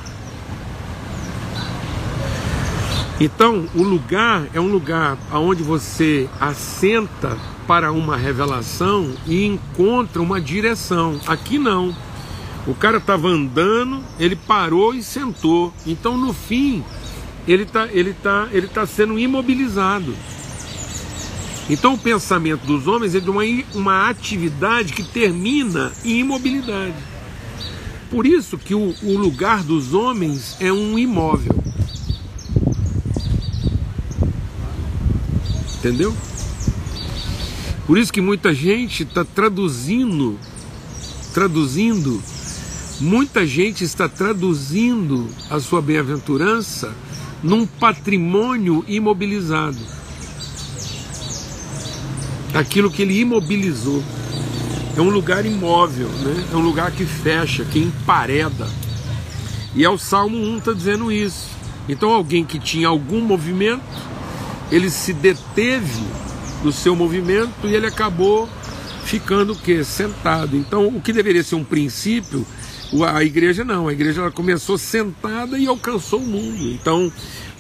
Então, 3.20 3.68
o 3.76 3.84
lugar 3.84 4.48
é 4.54 4.62
um 4.62 4.68
lugar 4.68 5.18
onde 5.34 5.62
você 5.62 6.30
assenta 6.40 7.38
para 7.68 7.92
uma 7.92 8.16
revelação 8.16 9.14
e 9.28 9.46
encontra 9.46 10.22
uma 10.22 10.40
direção. 10.40 11.20
Aqui 11.28 11.60
não. 11.60 11.94
O 12.66 12.74
cara 12.74 12.98
estava 12.98 13.28
andando, 13.28 14.02
ele 14.18 14.38
parou 14.38 14.94
e 14.94 15.04
sentou. 15.04 15.74
Então, 15.86 16.18
no 16.18 16.32
fim, 16.32 16.82
ele 17.46 17.64
está 17.64 17.88
ele 17.92 18.14
tá, 18.14 18.48
ele 18.54 18.68
tá 18.68 18.86
sendo 18.86 19.20
imobilizado. 19.20 20.16
Então, 21.70 21.96
o 21.96 21.98
pensamento 21.98 22.66
dos 22.66 22.88
homens 22.88 23.16
é 23.16 23.20
de 23.20 23.30
uma, 23.30 23.44
uma 23.76 24.10
atividade 24.10 24.94
que 24.94 25.04
termina 25.04 25.92
em 26.06 26.20
imobilidade. 26.20 26.96
Por 28.10 28.26
isso 28.26 28.58
que 28.58 28.74
o, 28.74 28.96
o 29.04 29.18
lugar 29.18 29.62
dos 29.62 29.94
homens 29.94 30.56
é 30.62 30.72
um 30.72 30.98
imóvel. 30.98 31.69
Entendeu? 35.80 36.16
Por 37.88 37.98
isso 37.98 38.14
que 38.14 38.22
muita 38.22 38.54
gente 38.54 39.04
está 39.04 39.26
traduzindo, 39.26 40.38
traduzindo, 41.34 42.22
muita 43.00 43.48
gente 43.48 43.84
está 43.84 44.08
traduzindo 44.08 45.28
a 45.50 45.60
sua 45.60 45.82
bem-aventurança 45.82 46.94
num 47.42 47.66
patrimônio 47.66 48.86
imobilizado 48.88 50.00
aquilo 52.54 52.90
que 52.90 53.02
ele 53.02 53.20
imobilizou. 53.20 54.04
É 54.98 55.02
um 55.02 55.10
lugar 55.10 55.46
imóvel, 55.46 56.08
né? 56.08 56.48
é 56.52 56.56
um 56.56 56.62
lugar 56.62 56.92
que 56.92 57.06
fecha, 57.06 57.64
que 57.64 57.80
empareda. 57.80 58.68
E 59.76 59.86
é 59.86 59.90
o 59.90 59.98
Salmo 59.98 60.38
1 60.38 60.58
está 60.58 60.74
dizendo 60.74 61.12
isso. 61.12 61.48
Então 61.88 62.10
alguém 62.10 62.44
que 62.44 62.60
tinha 62.60 62.88
algum 62.88 63.22
movimento, 63.22 63.82
ele 64.72 64.90
se 64.90 65.14
deteve 65.14 66.04
do 66.64 66.72
seu 66.72 66.96
movimento 66.96 67.68
e 67.68 67.74
ele 67.74 67.88
acabou 67.88 68.50
ficando 69.04 69.54
o 69.54 69.56
quê? 69.56 69.84
Sentado. 69.84 70.56
Então 70.56 70.88
o 70.88 71.02
que 71.02 71.12
deveria 71.12 71.44
ser 71.44 71.56
um 71.56 71.64
princípio, 71.64 72.46
a 73.08 73.24
igreja 73.24 73.64
não, 73.64 73.88
a 73.88 73.94
igreja 73.94 74.22
ela 74.22 74.32
começou 74.32 74.78
sentada 74.78 75.58
e 75.58 75.68
alcançou 75.68 76.20
o 76.20 76.28
mundo. 76.28 76.70
Então 76.72 77.12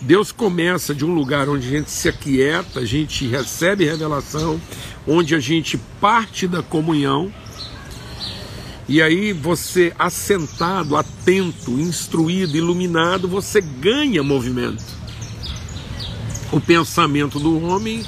Deus 0.02 0.32
começa 0.32 0.94
de 0.94 1.04
um 1.04 1.14
lugar 1.14 1.50
onde 1.50 1.68
a 1.68 1.72
gente 1.72 1.92
se 1.92 2.08
aquieta, 2.08 2.80
a 2.80 2.86
gente 2.86 3.28
recebe 3.28 3.86
revelação, 3.86 4.60
onde 5.08 5.36
a 5.36 5.40
gente 5.40 5.78
parte 6.00 6.48
da 6.48 6.62
comunhão. 6.62 7.34
E 8.88 9.02
aí 9.02 9.34
você 9.34 9.94
assentado, 10.00 10.96
atento, 10.96 11.72
instruído, 11.72 12.58
iluminado, 12.58 13.28
você 13.28 13.62
ganha 13.62 14.24
movimento. 14.24 14.99
O 16.52 16.60
pensamento 16.60 17.40
do 17.40 17.62
homem, 17.64 18.04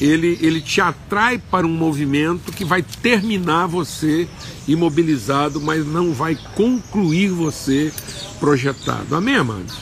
ele, 0.00 0.38
ele 0.40 0.60
te 0.60 0.80
atrai 0.80 1.38
para 1.38 1.66
um 1.66 1.72
movimento 1.72 2.52
que 2.52 2.64
vai 2.64 2.82
terminar 2.82 3.66
você 3.66 4.28
imobilizado, 4.68 5.60
mas 5.60 5.84
não 5.84 6.12
vai 6.12 6.38
concluir 6.54 7.30
você 7.30 7.92
projetado. 8.38 9.16
Amém, 9.16 9.36
amados? 9.36 9.74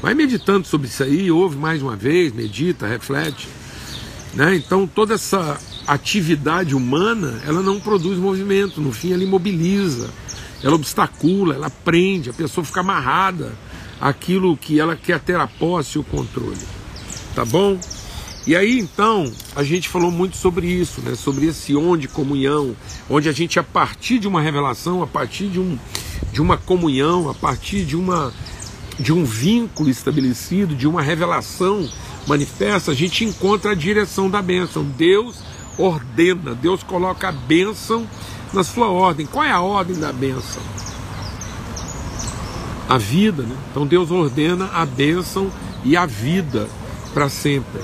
Vai 0.00 0.14
meditando 0.14 0.66
sobre 0.66 0.86
isso 0.86 1.02
aí, 1.02 1.30
ouve 1.30 1.56
mais 1.56 1.82
uma 1.82 1.96
vez, 1.96 2.32
medita, 2.32 2.86
reflete. 2.86 3.48
Né? 4.32 4.54
Então 4.54 4.86
toda 4.86 5.14
essa 5.14 5.58
atividade 5.86 6.74
humana, 6.74 7.42
ela 7.44 7.62
não 7.62 7.80
produz 7.80 8.16
movimento, 8.16 8.80
no 8.80 8.92
fim 8.92 9.12
ela 9.12 9.24
imobiliza, 9.24 10.08
ela 10.62 10.76
obstacula, 10.76 11.56
ela 11.56 11.68
prende, 11.68 12.30
a 12.30 12.32
pessoa 12.32 12.64
fica 12.64 12.78
amarrada 12.78 13.52
àquilo 14.00 14.56
que 14.56 14.78
ela 14.78 14.94
quer 14.94 15.18
ter 15.18 15.34
a 15.34 15.48
posse 15.48 15.98
e 15.98 16.00
o 16.00 16.04
controle. 16.04 16.79
Tá 17.40 17.46
bom? 17.46 17.78
E 18.46 18.54
aí 18.54 18.78
então 18.78 19.32
a 19.56 19.62
gente 19.62 19.88
falou 19.88 20.10
muito 20.10 20.36
sobre 20.36 20.66
isso, 20.66 21.00
né? 21.00 21.14
sobre 21.14 21.46
esse 21.46 21.74
onde 21.74 22.06
comunhão, 22.06 22.76
onde 23.08 23.30
a 23.30 23.32
gente 23.32 23.58
a 23.58 23.62
partir 23.62 24.18
de 24.18 24.28
uma 24.28 24.42
revelação, 24.42 25.02
a 25.02 25.06
partir 25.06 25.48
de, 25.48 25.58
um, 25.58 25.78
de 26.30 26.42
uma 26.42 26.58
comunhão, 26.58 27.30
a 27.30 27.34
partir 27.34 27.86
de 27.86 27.96
uma 27.96 28.30
de 28.98 29.10
um 29.10 29.24
vínculo 29.24 29.88
estabelecido, 29.88 30.74
de 30.74 30.86
uma 30.86 31.00
revelação 31.00 31.88
manifesta, 32.26 32.90
a 32.90 32.94
gente 32.94 33.24
encontra 33.24 33.70
a 33.70 33.74
direção 33.74 34.28
da 34.28 34.42
bênção. 34.42 34.84
Deus 34.84 35.38
ordena, 35.78 36.54
Deus 36.54 36.82
coloca 36.82 37.30
a 37.30 37.32
bênção 37.32 38.06
na 38.52 38.62
sua 38.62 38.88
ordem. 38.88 39.24
Qual 39.24 39.42
é 39.42 39.50
a 39.50 39.62
ordem 39.62 39.98
da 39.98 40.12
bênção? 40.12 40.62
A 42.86 42.98
vida, 42.98 43.44
né? 43.44 43.56
Então 43.70 43.86
Deus 43.86 44.10
ordena 44.10 44.66
a 44.74 44.84
bênção 44.84 45.50
e 45.82 45.96
a 45.96 46.04
vida 46.04 46.68
para 47.12 47.28
sempre. 47.28 47.80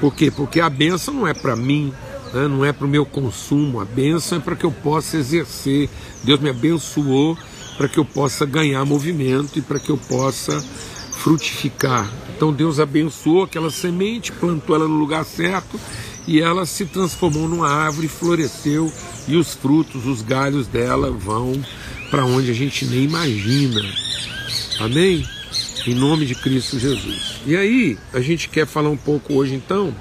Por 0.00 0.14
quê? 0.14 0.30
Porque 0.30 0.60
a 0.60 0.70
bênção 0.70 1.12
não 1.12 1.26
é 1.26 1.34
para 1.34 1.54
mim, 1.54 1.92
né? 2.32 2.48
não 2.48 2.64
é 2.64 2.72
para 2.72 2.86
o 2.86 2.90
meu 2.90 3.04
consumo, 3.04 3.80
a 3.80 3.84
bênção 3.84 4.38
é 4.38 4.40
para 4.40 4.56
que 4.56 4.64
eu 4.64 4.72
possa 4.72 5.16
exercer. 5.16 5.88
Deus 6.22 6.40
me 6.40 6.50
abençoou 6.50 7.36
para 7.76 7.88
que 7.88 7.98
eu 7.98 8.04
possa 8.04 8.44
ganhar 8.44 8.84
movimento 8.84 9.58
e 9.58 9.62
para 9.62 9.78
que 9.78 9.90
eu 9.90 9.96
possa 9.96 10.60
frutificar. 11.12 12.10
Então 12.34 12.52
Deus 12.52 12.80
abençoou 12.80 13.42
aquela 13.42 13.70
semente, 13.70 14.32
plantou 14.32 14.74
ela 14.74 14.88
no 14.88 14.96
lugar 14.96 15.24
certo 15.24 15.78
e 16.26 16.40
ela 16.40 16.64
se 16.64 16.86
transformou 16.86 17.48
numa 17.48 17.68
árvore, 17.68 18.08
floresceu 18.08 18.90
e 19.28 19.36
os 19.36 19.54
frutos, 19.54 20.06
os 20.06 20.22
galhos 20.22 20.66
dela 20.66 21.10
vão 21.10 21.52
para 22.10 22.24
onde 22.24 22.50
a 22.50 22.54
gente 22.54 22.84
nem 22.86 23.04
imagina. 23.04 23.82
Amém? 24.78 25.26
Em 25.86 25.94
nome 25.94 26.26
de 26.26 26.34
Cristo 26.34 26.78
Jesus. 26.78 27.29
E 27.46 27.56
aí, 27.56 27.98
a 28.12 28.20
gente 28.20 28.48
quer 28.48 28.66
falar 28.66 28.90
um 28.90 28.96
pouco 28.96 29.34
hoje 29.34 29.54
então. 29.54 29.94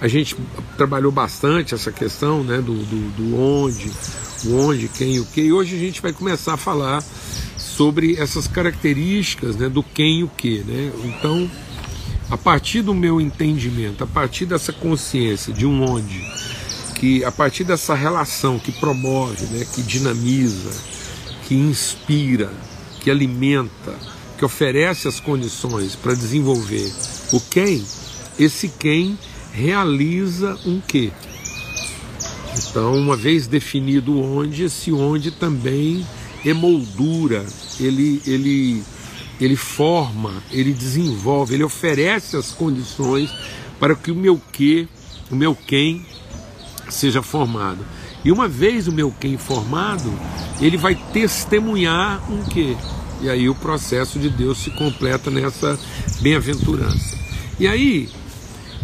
A 0.00 0.08
gente 0.08 0.36
trabalhou 0.76 1.10
bastante 1.10 1.74
essa 1.74 1.90
questão 1.90 2.44
né, 2.44 2.58
do, 2.58 2.74
do, 2.74 3.10
do 3.12 3.40
onde, 3.40 3.90
o 4.44 4.56
onde, 4.58 4.88
quem 4.88 5.14
e 5.14 5.20
o 5.20 5.24
que. 5.24 5.40
E 5.40 5.52
hoje 5.52 5.74
a 5.74 5.78
gente 5.78 6.02
vai 6.02 6.12
começar 6.12 6.54
a 6.54 6.56
falar 6.56 7.02
sobre 7.56 8.16
essas 8.16 8.46
características 8.46 9.56
né, 9.56 9.68
do 9.68 9.82
quem 9.82 10.20
e 10.20 10.24
o 10.24 10.28
que. 10.28 10.58
Né? 10.60 10.92
Então, 11.04 11.50
a 12.30 12.36
partir 12.36 12.82
do 12.82 12.94
meu 12.94 13.20
entendimento, 13.20 14.04
a 14.04 14.06
partir 14.06 14.46
dessa 14.46 14.72
consciência 14.72 15.52
de 15.52 15.64
um 15.64 15.82
onde, 15.82 16.22
que 16.96 17.24
a 17.24 17.32
partir 17.32 17.64
dessa 17.64 17.94
relação 17.94 18.58
que 18.58 18.72
promove, 18.72 19.46
né, 19.46 19.66
que 19.74 19.82
dinamiza, 19.82 20.70
que 21.46 21.54
inspira, 21.54 22.50
que 23.00 23.10
alimenta, 23.10 23.94
que 24.36 24.44
oferece 24.44 25.08
as 25.08 25.20
condições 25.20 25.96
para 25.96 26.14
desenvolver 26.14 26.92
o 27.32 27.40
quem, 27.40 27.84
esse 28.38 28.68
quem 28.68 29.18
realiza 29.52 30.58
um 30.66 30.80
quê? 30.80 31.10
Então, 32.58 32.94
uma 32.94 33.16
vez 33.16 33.46
definido 33.46 34.18
onde, 34.20 34.64
esse 34.64 34.92
onde 34.92 35.30
também 35.30 36.06
emoldura, 36.44 37.44
ele, 37.80 38.22
ele, 38.26 38.82
ele 39.40 39.56
forma, 39.56 40.32
ele 40.50 40.72
desenvolve, 40.72 41.54
ele 41.54 41.64
oferece 41.64 42.36
as 42.36 42.52
condições 42.52 43.30
para 43.78 43.94
que 43.94 44.10
o 44.10 44.14
meu 44.14 44.40
que, 44.52 44.88
o 45.30 45.36
meu 45.36 45.54
quem, 45.54 46.04
seja 46.88 47.22
formado. 47.22 47.84
E 48.24 48.32
uma 48.32 48.48
vez 48.48 48.88
o 48.88 48.92
meu 48.92 49.12
quem 49.20 49.36
formado, 49.36 50.12
ele 50.60 50.76
vai 50.76 50.94
testemunhar 51.12 52.20
um 52.30 52.42
que. 52.44 52.76
E 53.20 53.30
aí 53.30 53.48
o 53.48 53.54
processo 53.54 54.18
de 54.18 54.28
Deus 54.28 54.58
se 54.58 54.70
completa 54.70 55.30
nessa 55.30 55.78
bem-aventurança. 56.20 57.16
E 57.58 57.66
aí, 57.66 58.08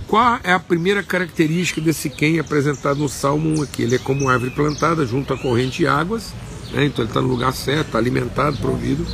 qual 0.07 0.39
é 0.43 0.53
a 0.53 0.59
primeira 0.59 1.03
característica 1.03 1.81
desse 1.81 2.09
quem 2.11 2.39
apresentado 2.39 2.99
no 2.99 3.09
Salmo 3.09 3.61
1 3.61 3.63
aqui? 3.63 3.83
Ele 3.83 3.97
é 3.97 3.99
como 3.99 4.29
árvore 4.29 4.51
plantada 4.51 5.07
junto 5.07 5.33
à 5.33 5.39
corrente 5.39 5.79
de 5.79 5.87
águas, 5.87 6.33
né? 6.73 6.87
então 6.87 7.05
ele 7.05 7.11
está 7.11 7.21
no 7.21 7.29
lugar 7.29 7.53
certo, 7.53 7.87
está 7.87 7.99
alimentado, 7.99 8.57
provido, 8.59 9.07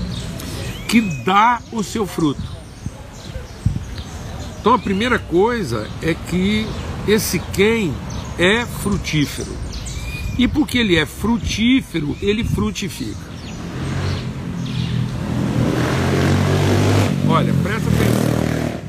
que 0.88 1.00
dá 1.24 1.60
o 1.72 1.82
seu 1.82 2.06
fruto. 2.06 2.42
Então 4.60 4.74
a 4.74 4.78
primeira 4.78 5.18
coisa 5.18 5.88
é 6.02 6.14
que 6.14 6.66
esse 7.06 7.38
quem 7.52 7.94
é 8.38 8.64
frutífero. 8.66 9.52
E 10.36 10.46
porque 10.46 10.78
ele 10.78 10.96
é 10.96 11.04
frutífero, 11.04 12.16
ele 12.20 12.44
frutifica. 12.44 13.37
Olha, 17.38 17.54
presta 17.62 17.88
atenção. 17.88 18.82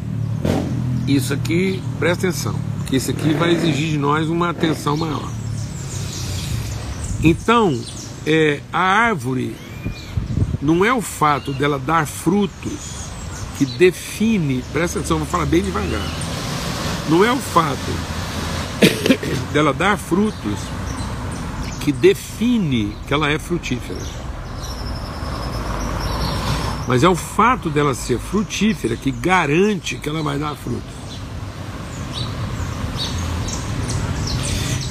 Isso 1.08 1.34
aqui, 1.36 1.84
presta 2.00 2.30
atenção, 2.30 2.56
porque 2.80 2.96
isso 2.96 3.12
aqui 3.12 3.32
vai 3.36 3.52
exigir 3.52 3.92
de 3.92 3.98
nós 4.00 4.28
uma 4.28 4.50
atenção 4.50 4.98
maior. 4.98 5.30
Então, 7.24 7.80
é, 8.26 8.60
a 8.74 8.80
árvore 8.80 9.56
não 10.60 10.84
é 10.84 10.92
o 10.92 11.00
fato 11.00 11.54
dela 11.54 11.78
dar 11.78 12.08
frutos 12.08 13.12
que 13.60 13.68
define, 13.68 14.64
presta 14.74 14.98
atenção, 14.98 15.20
vou 15.20 15.28
falar 15.28 15.46
bem 15.46 15.62
devagar. 15.62 16.10
Não 17.08 17.24
é 17.24 17.32
o 17.32 17.38
fato 17.38 17.78
dela 19.54 19.72
dar 19.72 19.96
frutos 19.96 20.58
que 21.82 21.92
define 21.92 22.96
que 23.08 23.14
ela 23.14 23.30
é 23.30 23.38
frutífera. 23.38 24.19
Mas 26.90 27.04
é 27.04 27.08
o 27.08 27.16
fato 27.16 27.70
dela 27.70 27.94
ser 27.94 28.18
frutífera 28.18 28.96
que 28.96 29.12
garante 29.12 29.96
que 29.98 30.10
ela 30.10 30.24
vai 30.24 30.40
dar 30.40 30.56
frutos. 30.56 30.82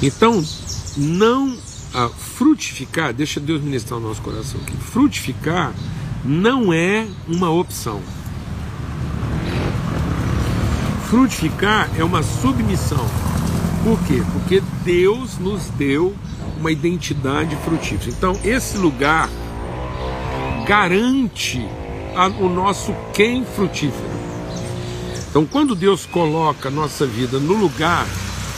Então, 0.01 0.41
não 0.95 1.57
frutificar, 2.17 3.13
deixa 3.13 3.41
Deus 3.41 3.61
ministrar 3.61 3.99
o 3.99 4.01
nosso 4.01 4.21
coração 4.21 4.61
aqui. 4.61 4.77
Frutificar 4.77 5.73
não 6.23 6.71
é 6.71 7.05
uma 7.27 7.49
opção. 7.49 8.01
Frutificar 11.09 11.89
é 11.97 12.03
uma 12.05 12.23
submissão. 12.23 13.05
Por 13.83 13.99
quê? 14.07 14.23
Porque 14.31 14.63
Deus 14.85 15.37
nos 15.37 15.65
deu 15.71 16.15
uma 16.57 16.71
identidade 16.71 17.57
frutífera. 17.57 18.09
Então, 18.09 18.39
esse 18.45 18.77
lugar 18.77 19.29
garante 20.65 21.67
a, 22.15 22.27
o 22.27 22.49
nosso 22.49 22.93
quem 23.13 23.45
frutífero. 23.45 24.09
Então, 25.29 25.45
quando 25.45 25.75
Deus 25.75 26.05
coloca 26.05 26.69
a 26.69 26.71
nossa 26.71 27.05
vida 27.05 27.39
no 27.39 27.53
lugar, 27.53 28.07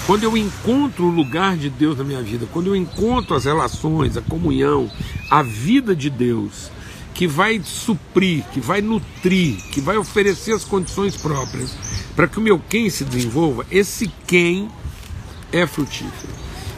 quando 0.07 0.23
eu 0.23 0.35
encontro 0.37 1.05
o 1.05 1.11
lugar 1.11 1.57
de 1.57 1.69
Deus 1.69 1.97
na 1.97 2.03
minha 2.03 2.21
vida, 2.21 2.47
quando 2.51 2.67
eu 2.67 2.75
encontro 2.75 3.35
as 3.35 3.45
relações, 3.45 4.17
a 4.17 4.21
comunhão, 4.21 4.89
a 5.29 5.43
vida 5.43 5.95
de 5.95 6.09
Deus, 6.09 6.71
que 7.13 7.27
vai 7.27 7.61
suprir, 7.63 8.43
que 8.51 8.59
vai 8.59 8.81
nutrir, 8.81 9.57
que 9.71 9.81
vai 9.81 9.97
oferecer 9.97 10.53
as 10.53 10.63
condições 10.63 11.15
próprias 11.15 11.75
para 12.15 12.27
que 12.27 12.39
o 12.39 12.41
meu 12.41 12.59
quem 12.69 12.89
se 12.89 13.03
desenvolva, 13.03 13.65
esse 13.69 14.09
quem 14.25 14.69
é 15.51 15.67
frutífero. 15.67 16.33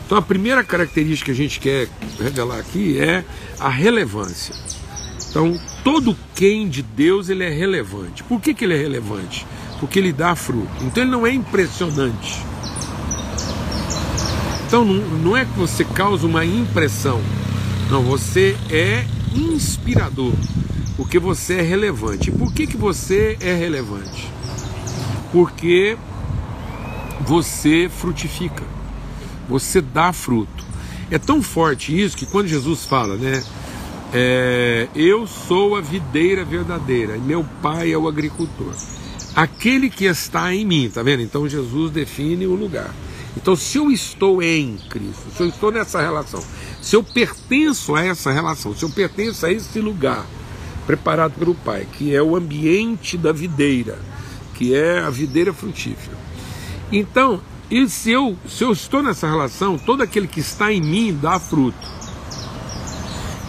Então 0.05 0.17
a 0.17 0.21
primeira 0.21 0.63
característica 0.63 1.25
que 1.25 1.31
a 1.31 1.43
gente 1.43 1.59
quer 1.59 1.87
revelar 2.19 2.59
aqui 2.59 2.99
é 2.99 3.23
a 3.59 3.69
relevância. 3.69 4.53
Então 5.33 5.59
todo 5.83 6.15
quem 6.35 6.69
de 6.69 6.83
Deus 6.83 7.27
ele 7.27 7.43
é 7.43 7.49
relevante. 7.49 8.23
Por 8.23 8.39
que, 8.39 8.53
que 8.53 8.65
ele 8.65 8.75
é 8.75 8.77
relevante? 8.77 9.47
Porque 9.79 9.97
ele 9.97 10.13
dá 10.13 10.35
fruto. 10.35 10.69
Então 10.81 11.01
ele 11.01 11.11
não 11.11 11.25
é 11.25 11.33
impressionante. 11.33 12.39
Então 14.67 14.85
não, 14.85 14.93
não 15.17 15.35
é 15.35 15.43
que 15.43 15.57
você 15.57 15.83
causa 15.83 16.27
uma 16.27 16.45
impressão. 16.45 17.19
Não, 17.89 18.03
você 18.03 18.55
é 18.69 19.07
inspirador. 19.35 20.33
Porque 20.95 21.17
você 21.17 21.55
é 21.55 21.61
relevante. 21.63 22.29
Por 22.29 22.53
que, 22.53 22.67
que 22.67 22.77
você 22.77 23.35
é 23.41 23.55
relevante? 23.55 24.29
Porque 25.31 25.97
você 27.21 27.89
frutifica, 27.89 28.63
você 29.49 29.81
dá 29.81 30.13
fruto. 30.13 30.63
É 31.09 31.17
tão 31.17 31.41
forte 31.41 31.99
isso 31.99 32.15
que 32.15 32.27
quando 32.27 32.47
Jesus 32.47 32.85
fala, 32.85 33.15
né? 33.15 33.43
É, 34.15 34.87
eu 34.95 35.25
sou 35.25 35.75
a 35.75 35.81
videira 35.81 36.45
verdadeira 36.45 37.17
e 37.17 37.19
meu 37.19 37.43
pai 37.63 37.91
é 37.91 37.97
o 37.97 38.07
agricultor. 38.07 38.73
Aquele 39.35 39.89
que 39.89 40.05
está 40.05 40.53
em 40.53 40.63
mim, 40.63 40.91
tá 40.93 41.01
vendo? 41.01 41.23
Então 41.23 41.49
Jesus 41.49 41.91
define 41.91 42.45
o 42.45 42.53
lugar. 42.53 42.93
Então, 43.35 43.55
se 43.55 43.79
eu 43.79 43.89
estou 43.89 44.43
em 44.43 44.77
Cristo, 44.89 45.23
se 45.35 45.41
eu 45.41 45.47
estou 45.47 45.71
nessa 45.71 45.99
relação, 45.99 46.39
se 46.79 46.95
eu 46.95 47.03
pertenço 47.03 47.95
a 47.95 48.05
essa 48.05 48.31
relação, 48.31 48.75
se 48.75 48.83
eu 48.83 48.89
pertenço 48.91 49.45
a 49.45 49.51
esse 49.51 49.79
lugar 49.79 50.23
preparado 50.85 51.33
pelo 51.33 51.55
Pai, 51.55 51.87
que 51.93 52.15
é 52.15 52.21
o 52.21 52.35
ambiente 52.35 53.17
da 53.17 53.31
videira, 53.31 53.97
que 54.53 54.75
é 54.75 54.99
a 54.99 55.09
videira 55.09 55.51
frutífera, 55.51 56.15
então, 56.91 57.41
e 57.71 57.89
se 57.89 58.11
eu, 58.11 58.37
se 58.47 58.63
eu 58.63 58.71
estou 58.71 59.01
nessa 59.01 59.27
relação, 59.27 59.79
todo 59.79 60.03
aquele 60.03 60.27
que 60.27 60.39
está 60.39 60.71
em 60.71 60.81
mim 60.81 61.17
dá 61.19 61.39
fruto. 61.39 61.92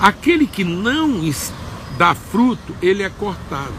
Aquele 0.01 0.47
que 0.47 0.65
não 0.65 1.21
dá 1.97 2.15
fruto, 2.15 2.75
ele 2.83 3.03
é 3.03 3.09
cortado. 3.09 3.73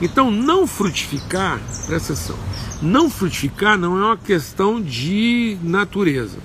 Então, 0.00 0.30
não 0.30 0.66
frutificar, 0.66 1.60
presta 1.86 2.12
atenção, 2.12 2.36
não 2.80 3.08
frutificar 3.08 3.78
não 3.78 3.96
é 3.96 4.04
uma 4.06 4.16
questão 4.16 4.80
de 4.80 5.56
natureza. 5.62 6.38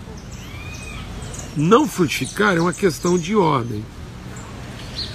Não 1.56 1.88
frutificar 1.88 2.56
é 2.56 2.62
uma 2.62 2.74
questão 2.74 3.18
de 3.18 3.36
ordem. 3.36 3.84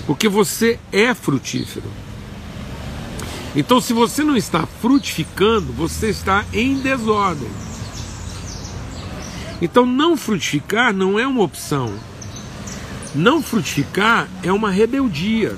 Porque 0.07 0.29
você 0.29 0.81
é 0.90 1.14
frutífero. 1.14 1.88
Então, 3.55 3.81
se 3.81 3.92
você 3.92 4.25
não 4.25 4.37
está 4.37 4.66
frutificando, 4.66 5.73
você 5.73 6.09
está 6.09 6.45
em 6.53 6.81
desordem. 6.81 7.51
Então, 9.61 9.87
não 9.87 10.16
frutificar 10.16 10.92
não 10.92 11.16
é 11.16 11.27
uma 11.27 11.42
opção. 11.42 11.95
Não 13.14 13.42
frutificar 13.42 14.29
é 14.42 14.53
uma 14.53 14.70
rebeldia. 14.70 15.57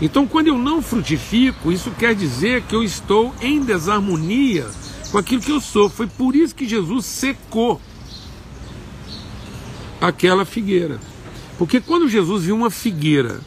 Então, 0.00 0.26
quando 0.26 0.48
eu 0.48 0.58
não 0.58 0.82
frutifico, 0.82 1.70
isso 1.70 1.90
quer 1.92 2.14
dizer 2.14 2.62
que 2.62 2.74
eu 2.74 2.82
estou 2.82 3.34
em 3.40 3.62
desarmonia 3.62 4.68
com 5.10 5.18
aquilo 5.18 5.40
que 5.40 5.52
eu 5.52 5.60
sou. 5.60 5.88
Foi 5.88 6.06
por 6.06 6.34
isso 6.34 6.54
que 6.54 6.68
Jesus 6.68 7.06
secou 7.06 7.80
aquela 10.00 10.44
figueira. 10.44 10.98
Porque 11.56 11.80
quando 11.80 12.08
Jesus 12.08 12.44
viu 12.44 12.56
uma 12.56 12.70
figueira 12.70 13.40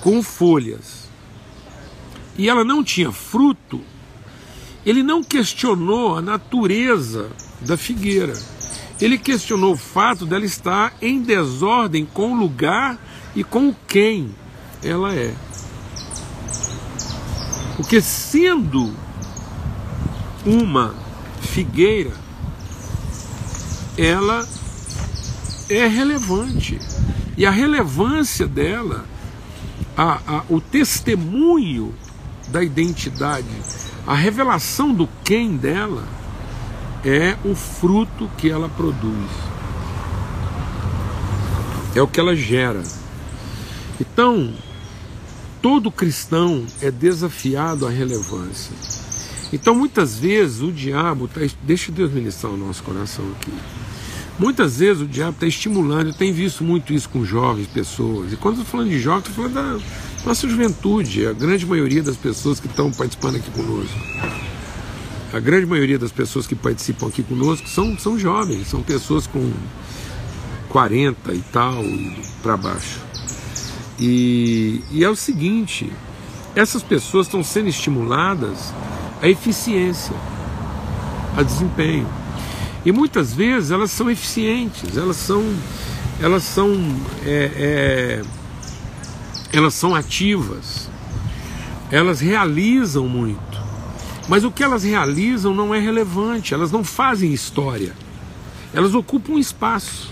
com 0.00 0.22
folhas 0.22 1.08
e 2.36 2.48
ela 2.48 2.62
não 2.64 2.84
tinha 2.84 3.10
fruto, 3.10 3.80
ele 4.86 5.02
não 5.02 5.24
questionou 5.24 6.16
a 6.16 6.22
natureza 6.22 7.30
da 7.60 7.76
figueira. 7.76 8.34
Ele 9.00 9.16
questionou 9.16 9.74
o 9.74 9.76
fato 9.76 10.26
dela 10.26 10.44
estar 10.44 10.92
em 11.00 11.22
desordem 11.22 12.04
com 12.04 12.32
o 12.32 12.36
lugar 12.36 12.98
e 13.34 13.44
com 13.44 13.74
quem 13.86 14.34
ela 14.82 15.14
é. 15.14 15.34
Porque 17.76 18.00
sendo 18.00 18.92
uma 20.44 20.94
figueira, 21.40 22.12
ela 23.96 24.46
é 25.70 25.86
relevante. 25.86 26.78
E 27.36 27.46
a 27.46 27.50
relevância 27.50 28.48
dela, 28.48 29.04
a, 29.96 30.20
a, 30.26 30.42
o 30.48 30.60
testemunho 30.60 31.94
da 32.48 32.64
identidade, 32.64 33.46
a 34.04 34.14
revelação 34.14 34.92
do 34.92 35.08
quem 35.22 35.56
dela 35.56 36.17
é 37.04 37.36
o 37.44 37.54
fruto 37.54 38.28
que 38.36 38.50
ela 38.50 38.68
produz. 38.68 39.30
É 41.94 42.02
o 42.02 42.06
que 42.06 42.20
ela 42.20 42.34
gera. 42.34 42.82
Então, 44.00 44.52
todo 45.60 45.90
cristão 45.90 46.64
é 46.80 46.90
desafiado 46.90 47.86
à 47.86 47.90
relevância. 47.90 48.72
Então, 49.52 49.74
muitas 49.74 50.18
vezes, 50.18 50.60
o 50.60 50.70
diabo, 50.70 51.26
tá, 51.26 51.40
deixa 51.62 51.90
Deus 51.90 52.12
ministrar 52.12 52.52
o 52.52 52.56
nosso 52.56 52.82
coração 52.82 53.24
aqui. 53.36 53.52
Muitas 54.38 54.78
vezes 54.78 55.02
o 55.02 55.06
diabo 55.06 55.32
está 55.32 55.46
estimulando, 55.48 56.08
eu 56.08 56.14
tenho 56.14 56.32
visto 56.32 56.62
muito 56.62 56.92
isso 56.92 57.08
com 57.08 57.24
jovens 57.24 57.66
pessoas. 57.66 58.32
E 58.32 58.36
quando 58.36 58.56
eu 58.56 58.62
estou 58.62 58.70
falando 58.70 58.90
de 58.90 59.00
jovens, 59.00 59.26
estou 59.28 59.34
falando 59.34 59.54
da 59.54 59.84
nossa 60.24 60.48
juventude, 60.48 61.26
a 61.26 61.32
grande 61.32 61.66
maioria 61.66 62.04
das 62.04 62.16
pessoas 62.16 62.60
que 62.60 62.68
estão 62.68 62.92
participando 62.92 63.36
aqui 63.36 63.50
conosco. 63.50 63.98
A 65.32 65.38
grande 65.40 65.66
maioria 65.66 65.98
das 65.98 66.10
pessoas 66.10 66.46
que 66.46 66.54
participam 66.54 67.06
aqui 67.08 67.22
conosco 67.22 67.68
são, 67.68 67.98
são 67.98 68.18
jovens, 68.18 68.66
são 68.66 68.82
pessoas 68.82 69.26
com 69.26 69.52
40 70.70 71.34
e 71.34 71.40
tal 71.52 71.84
para 72.42 72.56
baixo. 72.56 73.00
E, 73.98 74.80
e 74.90 75.04
é 75.04 75.10
o 75.10 75.14
seguinte: 75.14 75.92
essas 76.56 76.82
pessoas 76.82 77.26
estão 77.26 77.42
sendo 77.42 77.68
estimuladas 77.68 78.72
à 79.20 79.28
eficiência, 79.28 80.14
a 81.36 81.42
desempenho. 81.42 82.08
E 82.84 82.90
muitas 82.90 83.34
vezes 83.34 83.70
elas 83.70 83.90
são 83.90 84.10
eficientes, 84.10 84.96
elas 84.96 85.16
são, 85.16 85.44
elas 86.20 86.42
são, 86.42 86.72
é, 87.26 87.50
é, 87.54 88.22
elas 89.52 89.74
são 89.74 89.94
ativas, 89.94 90.88
elas 91.90 92.20
realizam 92.20 93.06
muito. 93.06 93.47
Mas 94.28 94.44
o 94.44 94.50
que 94.50 94.62
elas 94.62 94.84
realizam 94.84 95.54
não 95.54 95.74
é 95.74 95.80
relevante, 95.80 96.52
elas 96.52 96.70
não 96.70 96.84
fazem 96.84 97.32
história, 97.32 97.94
elas 98.74 98.94
ocupam 98.94 99.32
um 99.32 99.38
espaço. 99.38 100.10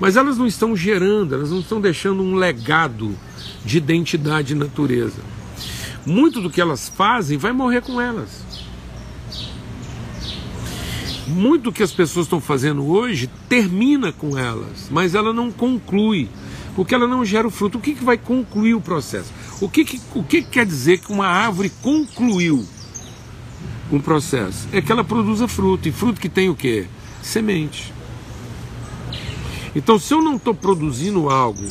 Mas 0.00 0.16
elas 0.16 0.36
não 0.36 0.46
estão 0.46 0.76
gerando, 0.76 1.34
elas 1.34 1.50
não 1.50 1.60
estão 1.60 1.80
deixando 1.80 2.22
um 2.22 2.34
legado 2.34 3.16
de 3.64 3.78
identidade 3.78 4.52
e 4.52 4.56
natureza. 4.56 5.22
Muito 6.04 6.40
do 6.40 6.50
que 6.50 6.60
elas 6.60 6.88
fazem 6.88 7.38
vai 7.38 7.52
morrer 7.52 7.80
com 7.80 8.00
elas. 8.00 8.44
Muito 11.26 11.62
do 11.64 11.72
que 11.72 11.82
as 11.82 11.92
pessoas 11.92 12.26
estão 12.26 12.40
fazendo 12.40 12.86
hoje 12.86 13.30
termina 13.48 14.12
com 14.12 14.36
elas, 14.36 14.88
mas 14.90 15.14
ela 15.14 15.32
não 15.32 15.50
conclui, 15.50 16.28
porque 16.76 16.94
ela 16.94 17.06
não 17.06 17.24
gera 17.24 17.48
o 17.48 17.50
fruto. 17.50 17.78
O 17.78 17.80
que, 17.80 17.94
que 17.94 18.04
vai 18.04 18.18
concluir 18.18 18.74
o 18.74 18.80
processo? 18.80 19.32
O 19.64 19.68
que, 19.70 19.82
que, 19.82 19.98
o 20.14 20.22
que, 20.22 20.42
que 20.42 20.50
quer 20.50 20.66
dizer 20.66 20.98
que 20.98 21.10
uma 21.10 21.26
árvore 21.26 21.72
concluiu 21.80 22.66
um 23.90 23.98
processo? 23.98 24.68
É 24.70 24.82
que 24.82 24.92
ela 24.92 25.02
produza 25.02 25.48
fruto, 25.48 25.88
e 25.88 25.92
fruto 25.92 26.20
que 26.20 26.28
tem 26.28 26.50
o 26.50 26.54
quê? 26.54 26.86
Semente. 27.22 27.90
Então, 29.74 29.98
se 29.98 30.12
eu 30.12 30.20
não 30.20 30.36
estou 30.36 30.54
produzindo 30.54 31.30
algo, 31.30 31.66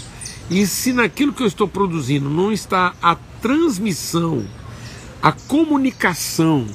e 0.49 0.65
se 0.65 0.91
naquilo 0.91 1.33
que 1.33 1.43
eu 1.43 1.47
estou 1.47 1.67
produzindo 1.67 2.31
não 2.31 2.51
está 2.51 2.95
a 2.99 3.15
transmissão, 3.39 4.43
a 5.21 5.31
comunicação 5.31 6.65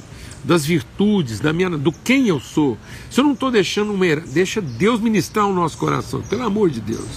das 0.45 0.65
virtudes, 0.65 1.41
da 1.41 1.53
minha, 1.53 1.69
do 1.71 1.91
quem 1.91 2.29
eu 2.29 2.39
sou, 2.39 2.79
se 3.11 3.19
eu 3.19 3.25
não 3.25 3.33
estou 3.33 3.51
deixando 3.51 3.93
uma, 3.93 4.15
deixa 4.15 4.61
Deus 4.61 5.01
ministrar 5.01 5.49
o 5.49 5.53
nosso 5.53 5.79
coração, 5.79 6.23
pelo 6.23 6.45
amor 6.45 6.71
de 6.71 6.81
Deus. 6.81 7.09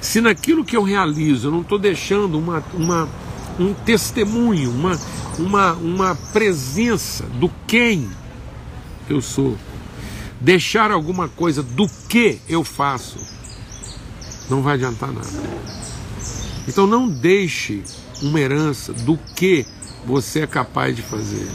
Se 0.00 0.20
naquilo 0.20 0.64
que 0.64 0.76
eu 0.76 0.82
realizo 0.82 1.48
eu 1.48 1.52
não 1.52 1.60
estou 1.60 1.78
deixando 1.78 2.38
uma, 2.38 2.62
uma, 2.74 3.08
um 3.58 3.74
testemunho, 3.74 4.70
uma, 4.70 4.98
uma, 5.38 5.72
uma 5.74 6.14
presença 6.32 7.24
do 7.24 7.50
quem 7.66 8.08
eu 9.08 9.20
sou, 9.20 9.56
deixar 10.40 10.90
alguma 10.90 11.28
coisa 11.28 11.62
do 11.62 11.88
que 12.08 12.38
eu 12.48 12.62
faço, 12.62 13.18
não 14.48 14.62
vai 14.62 14.74
adiantar 14.74 15.12
nada. 15.12 15.28
Então 16.66 16.86
não 16.86 17.08
deixe 17.08 17.82
uma 18.22 18.40
herança 18.40 18.92
do 18.92 19.18
que 19.34 19.66
você 20.06 20.40
é 20.40 20.46
capaz 20.46 20.94
de 20.94 21.02
fazer 21.02 21.48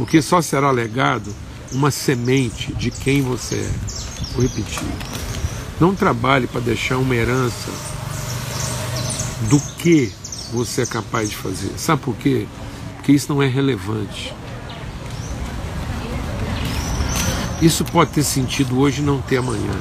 porque 0.00 0.22
só 0.22 0.40
será 0.40 0.70
legado 0.70 1.30
uma 1.72 1.90
semente 1.90 2.72
de 2.72 2.90
quem 2.90 3.20
você 3.20 3.56
é. 3.56 3.70
Vou 4.32 4.40
repetir. 4.40 4.82
Não 5.80 5.94
trabalhe 5.94 6.46
para 6.46 6.60
deixar 6.60 6.98
uma 6.98 7.16
herança 7.16 7.70
do 9.48 9.58
que 9.78 10.12
você 10.52 10.82
é 10.82 10.86
capaz 10.86 11.30
de 11.30 11.36
fazer. 11.36 11.72
Sabe 11.78 12.02
por 12.02 12.14
quê? 12.16 12.46
Porque 12.96 13.12
isso 13.12 13.32
não 13.32 13.42
é 13.42 13.48
relevante. 13.48 14.34
Isso 17.62 17.82
pode 17.84 18.10
ter 18.10 18.22
sentido 18.22 18.78
hoje 18.78 19.00
e 19.00 19.04
não 19.04 19.22
ter 19.22 19.38
amanhã. 19.38 19.72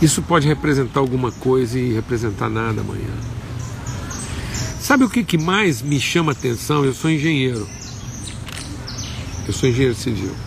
Isso 0.00 0.22
pode 0.22 0.46
representar 0.46 1.00
alguma 1.00 1.32
coisa 1.32 1.78
e 1.78 1.92
representar 1.92 2.48
nada 2.48 2.82
amanhã. 2.82 3.14
Sabe 4.80 5.02
o 5.02 5.10
que, 5.10 5.24
que 5.24 5.38
mais 5.38 5.82
me 5.82 5.98
chama 5.98 6.30
atenção? 6.30 6.84
Eu 6.84 6.94
sou 6.94 7.10
engenheiro. 7.10 7.66
Eu 9.46 9.52
sou 9.52 9.68
engenheiro 9.68 9.96
civil. 9.96 10.45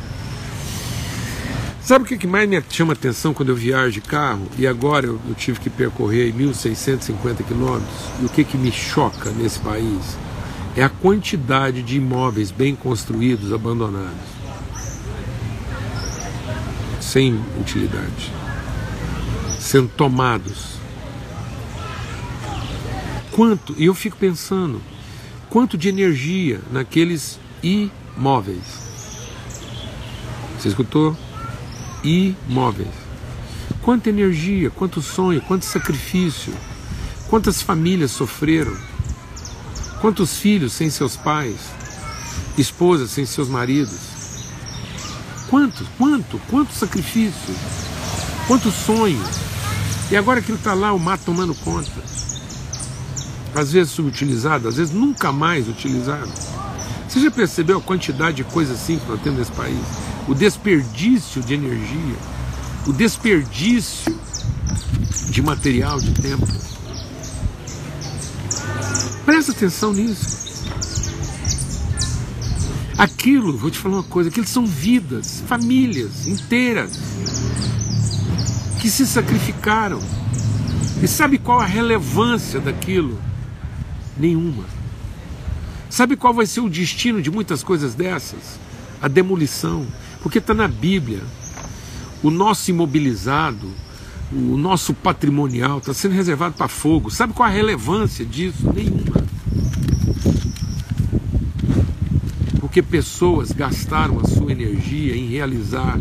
Sabe 1.89 2.05
o 2.05 2.19
que, 2.19 2.27
mais 2.27 2.47
me 2.47 2.63
chama 2.69 2.93
atenção 2.93 3.33
quando 3.33 3.49
eu 3.49 3.55
viajo 3.55 3.93
de 3.93 4.01
carro? 4.01 4.47
E 4.59 4.67
agora 4.67 5.07
eu, 5.07 5.19
eu 5.27 5.33
tive 5.33 5.59
que 5.59 5.71
percorrer 5.71 6.31
1.650 6.31 7.43
quilômetros. 7.43 7.89
E 8.21 8.25
o 8.25 8.29
que, 8.29 8.43
que 8.43 8.59
me 8.59 8.71
choca 8.71 9.31
nesse 9.31 9.57
país? 9.57 10.15
É 10.77 10.83
a 10.83 10.89
quantidade 10.89 11.81
de 11.81 11.97
imóveis 11.97 12.51
bem 12.51 12.75
construídos 12.75 13.51
abandonados. 13.51 14.21
Sem 17.01 17.43
utilidade. 17.59 18.31
Sendo 19.59 19.89
tomados 19.89 20.75
quanto, 23.31 23.73
e 23.79 23.85
eu 23.85 23.95
fico 23.95 24.15
pensando, 24.15 24.79
quanto 25.49 25.75
de 25.75 25.89
energia 25.89 26.61
naqueles 26.71 27.39
imóveis. 27.63 28.61
Você 30.55 30.67
escutou? 30.67 31.17
Imóveis. 32.03 32.87
Quanta 33.81 34.09
energia, 34.09 34.69
quanto 34.69 35.01
sonho, 35.01 35.41
quanto 35.41 35.65
sacrifício, 35.65 36.53
quantas 37.29 37.61
famílias 37.61 38.11
sofreram, 38.11 38.75
quantos 40.01 40.37
filhos 40.37 40.73
sem 40.73 40.89
seus 40.89 41.15
pais, 41.15 41.57
esposas 42.57 43.11
sem 43.11 43.25
seus 43.25 43.47
maridos. 43.47 43.99
Quanto, 45.49 45.85
quanto, 45.97 46.39
quanto 46.49 46.73
sacrifício, 46.73 47.55
quantos 48.47 48.73
sonhos. 48.73 49.27
E 50.11 50.15
agora 50.15 50.39
aquilo 50.39 50.57
está 50.57 50.73
lá, 50.73 50.93
o 50.93 50.99
mato 50.99 51.25
tomando 51.25 51.55
conta 51.55 52.19
às 53.55 53.71
vezes 53.71 53.91
subutilizado, 53.91 54.67
às 54.67 54.77
vezes 54.77 54.93
nunca 54.93 55.31
mais 55.31 55.67
utilizado. 55.67 56.31
Você 57.07 57.19
já 57.19 57.31
percebeu 57.31 57.77
a 57.77 57.81
quantidade 57.81 58.37
de 58.37 58.43
coisas 58.43 58.79
assim 58.79 58.99
que 58.99 59.07
nós 59.07 59.21
temos 59.21 59.39
nesse 59.39 59.51
país? 59.51 59.79
O 60.29 60.35
desperdício 60.35 61.41
de 61.41 61.55
energia, 61.55 62.15
o 62.85 62.93
desperdício 62.93 64.15
de 65.31 65.41
material, 65.41 65.99
de 65.99 66.13
tempo. 66.13 66.45
Presta 69.25 69.51
atenção 69.51 69.91
nisso. 69.91 70.61
Aquilo, 72.95 73.57
vou 73.57 73.71
te 73.71 73.79
falar 73.79 73.95
uma 73.95 74.03
coisa, 74.03 74.29
aquilo 74.29 74.45
são 74.45 74.67
vidas, 74.67 75.41
famílias 75.47 76.27
inteiras 76.27 76.91
que 78.79 78.87
se 78.87 79.07
sacrificaram. 79.07 79.99
E 81.01 81.07
sabe 81.07 81.39
qual 81.39 81.59
a 81.59 81.65
relevância 81.65 82.59
daquilo? 82.59 83.19
Nenhuma. 84.15 84.65
Sabe 85.89 86.15
qual 86.15 86.35
vai 86.35 86.45
ser 86.45 86.59
o 86.59 86.69
destino 86.69 87.19
de 87.19 87.31
muitas 87.31 87.63
coisas 87.63 87.95
dessas? 87.95 88.59
A 89.01 89.07
demolição. 89.07 89.87
Porque 90.21 90.39
está 90.39 90.53
na 90.53 90.67
Bíblia. 90.67 91.21
O 92.21 92.29
nosso 92.29 92.69
imobilizado, 92.69 93.71
o 94.31 94.57
nosso 94.57 94.93
patrimonial 94.93 95.77
está 95.77 95.93
sendo 95.93 96.13
reservado 96.13 96.55
para 96.55 96.67
fogo. 96.67 97.09
Sabe 97.09 97.33
qual 97.33 97.47
a 97.47 97.51
relevância 97.51 98.25
disso? 98.25 98.71
Nenhuma. 98.73 99.23
Porque 102.59 102.81
pessoas 102.81 103.51
gastaram 103.51 104.19
a 104.19 104.27
sua 104.27 104.51
energia 104.51 105.15
em 105.15 105.27
realizar 105.27 105.97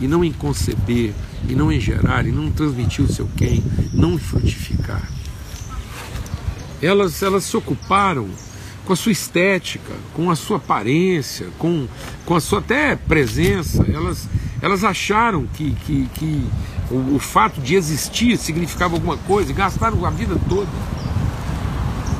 e 0.00 0.08
não 0.08 0.24
em 0.24 0.32
conceber, 0.32 1.14
e 1.48 1.54
não 1.54 1.70
em 1.70 1.78
gerar, 1.78 2.26
e 2.26 2.32
não 2.32 2.50
transmitir 2.50 3.04
o 3.04 3.12
seu 3.12 3.28
quem, 3.36 3.62
não 3.92 4.18
frutificar 4.18 5.02
elas, 6.82 7.22
elas 7.22 7.44
se 7.44 7.56
ocuparam 7.56 8.28
com 8.90 8.94
a 8.94 8.96
sua 8.96 9.12
estética, 9.12 9.94
com 10.14 10.32
a 10.32 10.34
sua 10.34 10.56
aparência, 10.56 11.46
com, 11.60 11.86
com 12.26 12.34
a 12.34 12.40
sua 12.40 12.58
até 12.58 12.96
presença. 12.96 13.86
Elas, 13.88 14.28
elas 14.60 14.82
acharam 14.82 15.46
que, 15.54 15.76
que, 15.86 16.08
que 16.12 16.44
o, 16.90 17.14
o 17.14 17.18
fato 17.20 17.60
de 17.60 17.76
existir 17.76 18.36
significava 18.36 18.96
alguma 18.96 19.16
coisa 19.16 19.52
e 19.52 19.54
gastaram 19.54 20.04
a 20.04 20.10
vida 20.10 20.36
toda 20.48 20.66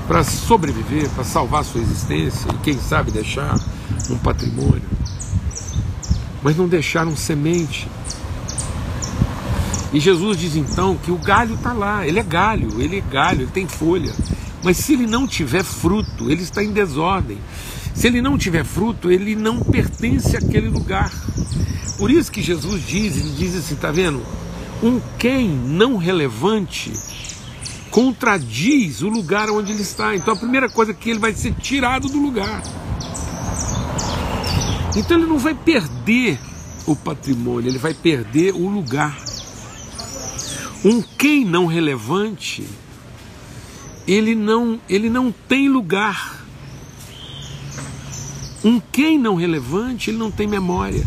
para 0.07 0.23
sobreviver, 0.23 1.11
para 1.11 1.25
salvar 1.25 1.63
a 1.63 1.65
sua 1.65 1.81
existência 1.81 2.49
e 2.53 2.59
quem 2.59 2.79
sabe 2.79 3.11
deixar 3.11 3.59
um 4.09 4.17
patrimônio. 4.19 4.89
Mas 6.41 6.57
não 6.57 6.69
deixaram 6.69 7.17
semente. 7.17 7.89
E 9.93 9.99
Jesus 9.99 10.37
diz 10.37 10.55
então 10.55 10.97
que 10.97 11.11
o 11.11 11.19
galho 11.19 11.57
está 11.57 11.73
lá, 11.73 12.07
ele 12.07 12.21
é 12.21 12.23
galho, 12.23 12.81
ele 12.81 12.99
é 12.99 13.01
galho, 13.01 13.41
ele 13.41 13.51
tem 13.51 13.67
folha. 13.67 14.13
Mas 14.63 14.77
se 14.77 14.93
ele 14.93 15.07
não 15.07 15.27
tiver 15.27 15.65
fruto, 15.65 16.31
ele 16.31 16.43
está 16.43 16.63
em 16.63 16.73
desordem. 16.73 17.39
Se 17.95 18.07
ele 18.07 18.21
não 18.21 18.39
tiver 18.39 18.65
fruto, 18.65 19.11
ele 19.11 19.35
não 19.35 19.61
pertence 19.61 20.37
àquele 20.37 20.69
lugar. 20.69 21.11
Por 21.99 22.11
isso 22.11 22.31
que 22.31 22.43
Jesus 22.43 22.87
diz, 22.87 23.17
ele 23.17 23.31
diz 23.37 23.55
assim, 23.55 23.77
tá 23.77 23.91
vendo? 23.91 24.23
Um 24.83 25.01
quem 25.19 25.49
não 25.49 25.97
relevante 25.97 26.93
contradiz 27.91 29.03
o 29.03 29.09
lugar 29.09 29.51
onde 29.51 29.73
ele 29.73 29.83
está. 29.83 30.15
Então 30.15 30.35
a 30.35 30.37
primeira 30.37 30.69
coisa 30.69 30.93
é 30.93 30.95
que 30.95 31.11
ele 31.11 31.19
vai 31.19 31.35
ser 31.35 31.55
tirado 31.55 32.09
do 32.09 32.19
lugar. 32.19 32.63
Então 34.97 35.17
ele 35.17 35.27
não 35.27 35.39
vai 35.39 35.55
perder 35.55 36.39
o 36.87 36.97
patrimônio, 36.97 37.69
ele 37.69 37.79
vai 37.79 37.95
perder 37.95 38.55
o 38.55 38.69
lugar. 38.69 39.17
Um 40.85 41.03
quem 41.03 41.45
não 41.45 41.67
relevante, 41.67 42.67
ele 44.13 44.35
não, 44.35 44.81
ele 44.89 45.09
não 45.09 45.31
tem 45.31 45.69
lugar. 45.69 46.45
Um 48.65 48.81
quem 48.81 49.17
não 49.17 49.37
relevante, 49.37 50.11
ele 50.11 50.19
não 50.19 50.33
tem 50.33 50.49
memória. 50.49 51.07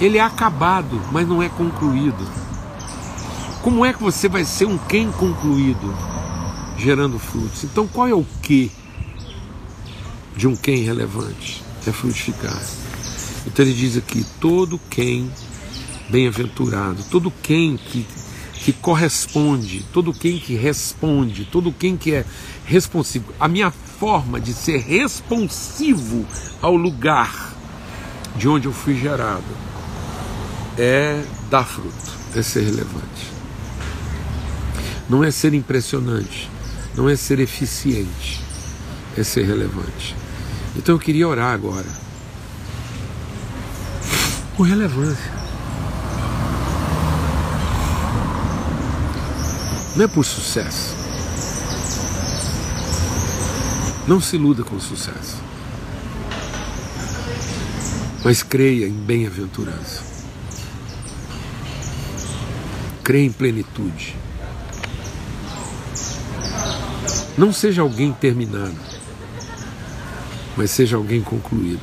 Ele 0.00 0.16
é 0.16 0.22
acabado, 0.22 0.98
mas 1.12 1.28
não 1.28 1.42
é 1.42 1.50
concluído. 1.50 2.26
Como 3.60 3.84
é 3.84 3.92
que 3.92 4.02
você 4.02 4.26
vai 4.26 4.42
ser 4.42 4.64
um 4.64 4.78
quem 4.78 5.12
concluído, 5.12 5.94
gerando 6.78 7.18
frutos? 7.18 7.62
Então, 7.64 7.86
qual 7.86 8.08
é 8.08 8.14
o 8.14 8.24
que 8.40 8.72
de 10.34 10.48
um 10.48 10.56
quem 10.56 10.82
relevante? 10.82 11.62
É 11.86 11.92
frutificar. 11.92 12.58
Então, 13.46 13.64
ele 13.64 13.74
diz 13.74 13.98
aqui: 13.98 14.24
todo 14.40 14.80
quem 14.88 15.30
bem-aventurado, 16.08 17.04
todo 17.10 17.30
quem 17.42 17.76
que, 17.76 18.06
que 18.66 18.72
corresponde, 18.72 19.86
todo 19.92 20.12
quem 20.12 20.40
que 20.40 20.56
responde, 20.56 21.44
todo 21.44 21.70
quem 21.70 21.96
que 21.96 22.12
é 22.12 22.24
responsivo. 22.64 23.32
A 23.38 23.46
minha 23.46 23.70
forma 23.70 24.40
de 24.40 24.52
ser 24.52 24.78
responsivo 24.78 26.26
ao 26.60 26.74
lugar 26.74 27.54
de 28.34 28.48
onde 28.48 28.66
eu 28.66 28.72
fui 28.72 28.98
gerado 28.98 29.44
é 30.76 31.22
dar 31.48 31.62
fruto, 31.64 32.10
é 32.34 32.42
ser 32.42 32.64
relevante. 32.64 33.30
Não 35.08 35.22
é 35.22 35.30
ser 35.30 35.54
impressionante, 35.54 36.50
não 36.96 37.08
é 37.08 37.14
ser 37.14 37.38
eficiente, 37.38 38.42
é 39.16 39.22
ser 39.22 39.46
relevante. 39.46 40.16
Então 40.74 40.96
eu 40.96 40.98
queria 40.98 41.28
orar 41.28 41.54
agora 41.54 41.86
por 44.56 44.66
relevância. 44.66 45.45
Não 49.96 50.04
é 50.04 50.08
por 50.08 50.26
sucesso. 50.26 50.94
Não 54.06 54.20
se 54.20 54.36
iluda 54.36 54.62
com 54.62 54.76
o 54.76 54.80
sucesso. 54.80 55.42
Mas 58.22 58.42
creia 58.42 58.86
em 58.86 58.92
bem-aventurança. 58.92 60.02
Creia 63.02 63.24
em 63.24 63.32
plenitude. 63.32 64.14
Não 67.38 67.50
seja 67.50 67.80
alguém 67.80 68.12
terminado, 68.12 68.76
mas 70.56 70.70
seja 70.70 70.96
alguém 70.96 71.22
concluído. 71.22 71.80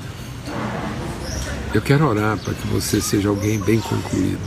Eu 1.73 1.81
quero 1.81 2.07
orar 2.07 2.37
para 2.37 2.53
que 2.53 2.67
você 2.67 3.01
seja 3.01 3.29
alguém 3.29 3.59
bem 3.59 3.79
concluído 3.79 4.41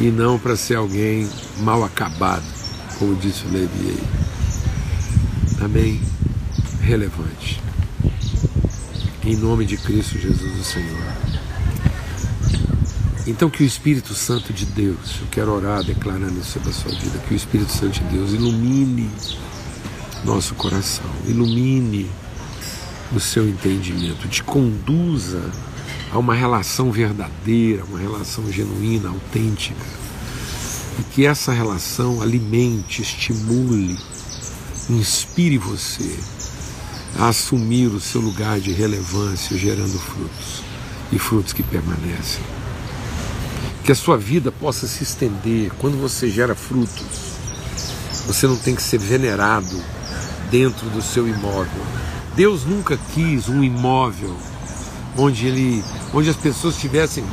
e 0.00 0.10
não 0.10 0.38
para 0.38 0.56
ser 0.56 0.76
alguém 0.76 1.28
mal 1.58 1.84
acabado, 1.84 2.44
como 2.98 3.16
disse 3.16 3.44
o 3.46 3.50
Levi. 3.50 3.98
Amém? 5.60 6.00
Relevante. 6.80 7.60
Em 9.24 9.36
nome 9.36 9.64
de 9.64 9.76
Cristo 9.76 10.18
Jesus, 10.18 10.58
o 10.58 10.64
Senhor. 10.64 11.38
Então, 13.26 13.50
que 13.50 13.62
o 13.62 13.66
Espírito 13.66 14.14
Santo 14.14 14.52
de 14.54 14.64
Deus, 14.64 15.16
eu 15.20 15.26
quero 15.30 15.52
orar 15.52 15.84
declarando 15.84 16.40
isso 16.40 16.52
sobre 16.52 16.70
a 16.70 16.72
sua 16.72 16.92
vida, 16.92 17.18
que 17.26 17.34
o 17.34 17.36
Espírito 17.36 17.72
Santo 17.72 18.00
de 18.00 18.04
Deus 18.04 18.32
ilumine 18.32 19.10
nosso 20.24 20.54
coração, 20.54 21.04
ilumine 21.26 22.08
o 23.12 23.20
seu 23.20 23.46
entendimento, 23.46 24.28
te 24.28 24.42
conduza 24.42 25.42
a 26.10 26.18
uma 26.18 26.34
relação 26.34 26.90
verdadeira, 26.90 27.84
uma 27.84 27.98
relação 27.98 28.50
genuína, 28.50 29.10
autêntica. 29.10 29.84
E 30.98 31.02
que 31.14 31.26
essa 31.26 31.52
relação 31.52 32.22
alimente, 32.22 33.02
estimule, 33.02 33.98
inspire 34.88 35.58
você 35.58 36.18
a 37.18 37.28
assumir 37.28 37.86
o 37.86 38.00
seu 38.00 38.20
lugar 38.20 38.60
de 38.60 38.72
relevância, 38.72 39.56
gerando 39.56 39.98
frutos 39.98 40.62
e 41.12 41.18
frutos 41.18 41.52
que 41.52 41.62
permanecem. 41.62 42.42
Que 43.84 43.92
a 43.92 43.94
sua 43.94 44.16
vida 44.16 44.50
possa 44.50 44.86
se 44.86 45.02
estender. 45.02 45.70
Quando 45.78 46.00
você 46.00 46.30
gera 46.30 46.54
frutos, 46.54 47.36
você 48.26 48.46
não 48.46 48.56
tem 48.56 48.74
que 48.74 48.82
ser 48.82 48.98
venerado 48.98 49.82
dentro 50.50 50.88
do 50.90 51.00
seu 51.00 51.28
imóvel. 51.28 51.82
Deus 52.34 52.64
nunca 52.64 52.98
quis 53.14 53.48
um 53.48 53.64
imóvel 53.64 54.36
onde 55.18 55.46
ele, 55.46 55.84
onde 56.14 56.30
as 56.30 56.36
pessoas 56.36 56.78
tivessem, 56.78 57.24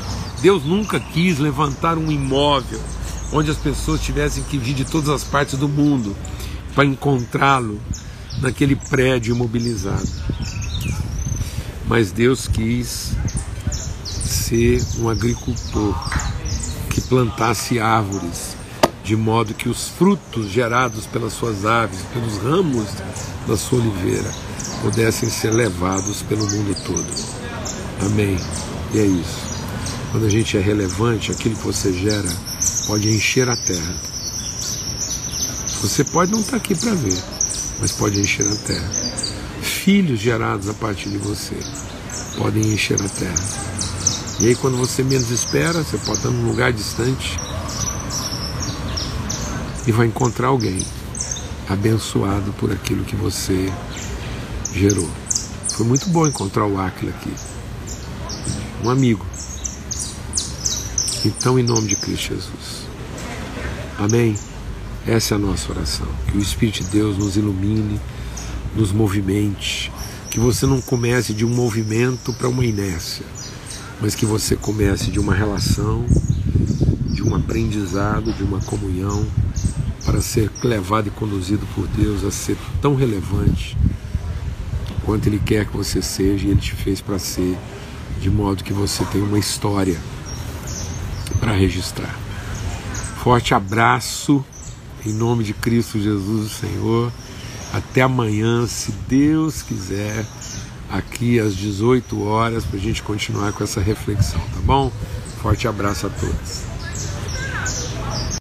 Deus 0.42 0.66
nunca 0.66 1.00
quis 1.00 1.40
levantar 1.40 1.98
um 1.98 2.12
imóvel 2.12 2.82
onde 3.32 3.52
as 3.52 3.58
pessoas 3.58 4.02
tivessem 4.02 4.44
que 4.44 4.58
vir 4.58 4.74
de 4.74 4.86
todas 4.86 5.10
as 5.10 5.24
partes 5.24 5.58
do 5.58 5.68
mundo 5.68 6.16
para 6.74 6.86
encontrá-lo 6.86 7.80
naquele 8.42 8.76
prédio 8.76 9.36
imobilizado. 9.36 10.08
Mas 11.88 12.12
Deus 12.12 12.48
quis 12.48 13.14
ser 14.04 14.82
um 15.00 15.10
agricultor 15.10 15.96
que 16.90 17.02
plantasse 17.02 17.80
árvores, 17.80 18.56
de 19.04 19.16
modo 19.16 19.54
que 19.54 19.70
os 19.70 19.90
frutos 19.90 20.50
gerados 20.50 21.06
pelas 21.06 21.34
suas 21.34 21.66
aves, 21.66 22.00
pelos 22.14 22.38
ramos 22.38 22.88
da 23.48 23.56
sua 23.56 23.80
oliveira, 23.80 24.32
pudessem 24.82 25.30
ser 25.30 25.52
levados 25.52 26.22
pelo 26.24 26.50
mundo 26.50 26.76
todo. 26.86 27.35
Amém. 28.06 28.38
E 28.94 29.00
é 29.00 29.06
isso. 29.06 29.56
Quando 30.12 30.28
a 30.28 30.30
gente 30.30 30.56
é 30.56 30.62
relevante, 30.62 31.32
aquilo 31.32 31.56
que 31.56 31.66
você 31.66 31.92
gera 31.92 32.30
pode 32.88 33.10
encher 33.10 33.50
a 33.50 33.58
terra. 33.58 33.96
Você 35.82 36.04
pode 36.04 36.32
não 36.32 36.40
estar 36.40 36.58
aqui 36.58 36.76
para 36.76 36.94
ver, 36.94 37.18
mas 37.80 37.92
pode 37.92 38.20
encher 38.20 38.48
a 38.48 38.56
terra. 38.56 38.90
Filhos 39.62 40.20
gerados 40.20 40.70
a 40.70 40.74
partir 40.76 41.10
de 41.10 41.18
você 41.18 41.56
podem 42.38 42.64
encher 42.74 43.02
a 43.02 43.10
terra. 43.10 43.44
E 44.40 44.48
aí, 44.48 44.56
quando 44.56 44.78
você 44.78 45.02
menos 45.02 45.32
espera, 45.32 45.84
você 45.84 45.98
pode 45.98 46.20
estar 46.20 46.30
num 46.30 46.48
lugar 46.48 46.72
distante 46.72 47.40
e 49.88 49.92
vai 49.92 50.08
encontrar 50.08 50.48
alguém 50.48 50.80
abençoado 51.68 52.54
por 52.54 52.72
aquilo 52.72 53.04
que 53.04 53.16
você 53.16 53.72
gerou. 54.74 55.10
Foi 55.70 55.86
muito 55.86 56.08
bom 56.10 56.28
encontrar 56.28 56.66
o 56.66 56.80
Aquila 56.80 57.12
aqui 57.12 57.55
um 58.86 58.90
amigo. 58.90 59.26
Então, 61.26 61.58
em 61.58 61.64
nome 61.64 61.88
de 61.88 61.96
Cristo 61.96 62.36
Jesus. 62.36 62.86
Amém? 63.98 64.36
Essa 65.08 65.34
é 65.34 65.38
a 65.38 65.40
nossa 65.40 65.72
oração. 65.72 66.08
Que 66.28 66.38
o 66.38 66.42
Espírito 66.42 66.84
de 66.84 66.90
Deus 66.90 67.18
nos 67.18 67.36
ilumine, 67.36 68.00
nos 68.76 68.92
movimente. 68.92 69.92
Que 70.30 70.40
você 70.40 70.68
não 70.68 70.82
comece 70.82 71.34
de 71.34 71.44
um 71.44 71.50
movimento 71.50 72.32
para 72.34 72.48
uma 72.48 72.66
inércia, 72.66 73.26
mas 74.00 74.14
que 74.14 74.26
você 74.26 74.56
comece 74.56 75.10
de 75.10 75.20
uma 75.20 75.34
relação, 75.34 76.06
de 77.10 77.24
um 77.24 77.34
aprendizado, 77.34 78.34
de 78.34 78.44
uma 78.44 78.60
comunhão, 78.60 79.26
para 80.06 80.22
ser 80.22 80.52
levado 80.64 81.08
e 81.08 81.12
conduzido 81.12 81.66
por 81.74 81.88
Deus 81.88 82.24
a 82.24 82.30
ser 82.30 82.58
tão 82.82 82.94
relevante 82.94 83.76
quanto 85.04 85.28
Ele 85.28 85.40
quer 85.40 85.66
que 85.66 85.76
você 85.76 86.02
seja 86.02 86.46
e 86.46 86.52
Ele 86.52 86.60
te 86.60 86.74
fez 86.74 87.00
para 87.00 87.18
ser 87.18 87.58
de 88.20 88.30
modo 88.30 88.64
que 88.64 88.74
você 88.74 89.04
tenha 89.06 89.24
uma 89.24 89.40
história 89.40 90.00
para 91.40 91.54
registrar. 91.54 92.16
Forte 93.18 93.54
abraço, 93.54 94.44
em 95.06 95.14
nome 95.14 95.44
de 95.44 95.54
Cristo 95.54 96.00
Jesus, 96.00 96.46
o 96.46 96.50
Senhor. 96.50 97.12
Até 97.74 98.02
amanhã, 98.02 98.66
se 98.68 98.92
Deus 99.08 99.62
quiser, 99.62 100.26
aqui 100.90 101.40
às 101.40 101.56
18 101.56 102.24
horas, 102.24 102.66
para 102.66 102.78
a 102.78 102.82
gente 102.82 103.04
continuar 103.04 103.52
com 103.54 103.64
essa 103.64 103.82
reflexão, 103.82 104.40
tá 104.40 104.62
bom? 104.64 104.92
Forte 105.42 105.68
abraço 105.68 106.08
a 106.08 106.10
todos. 106.10 106.75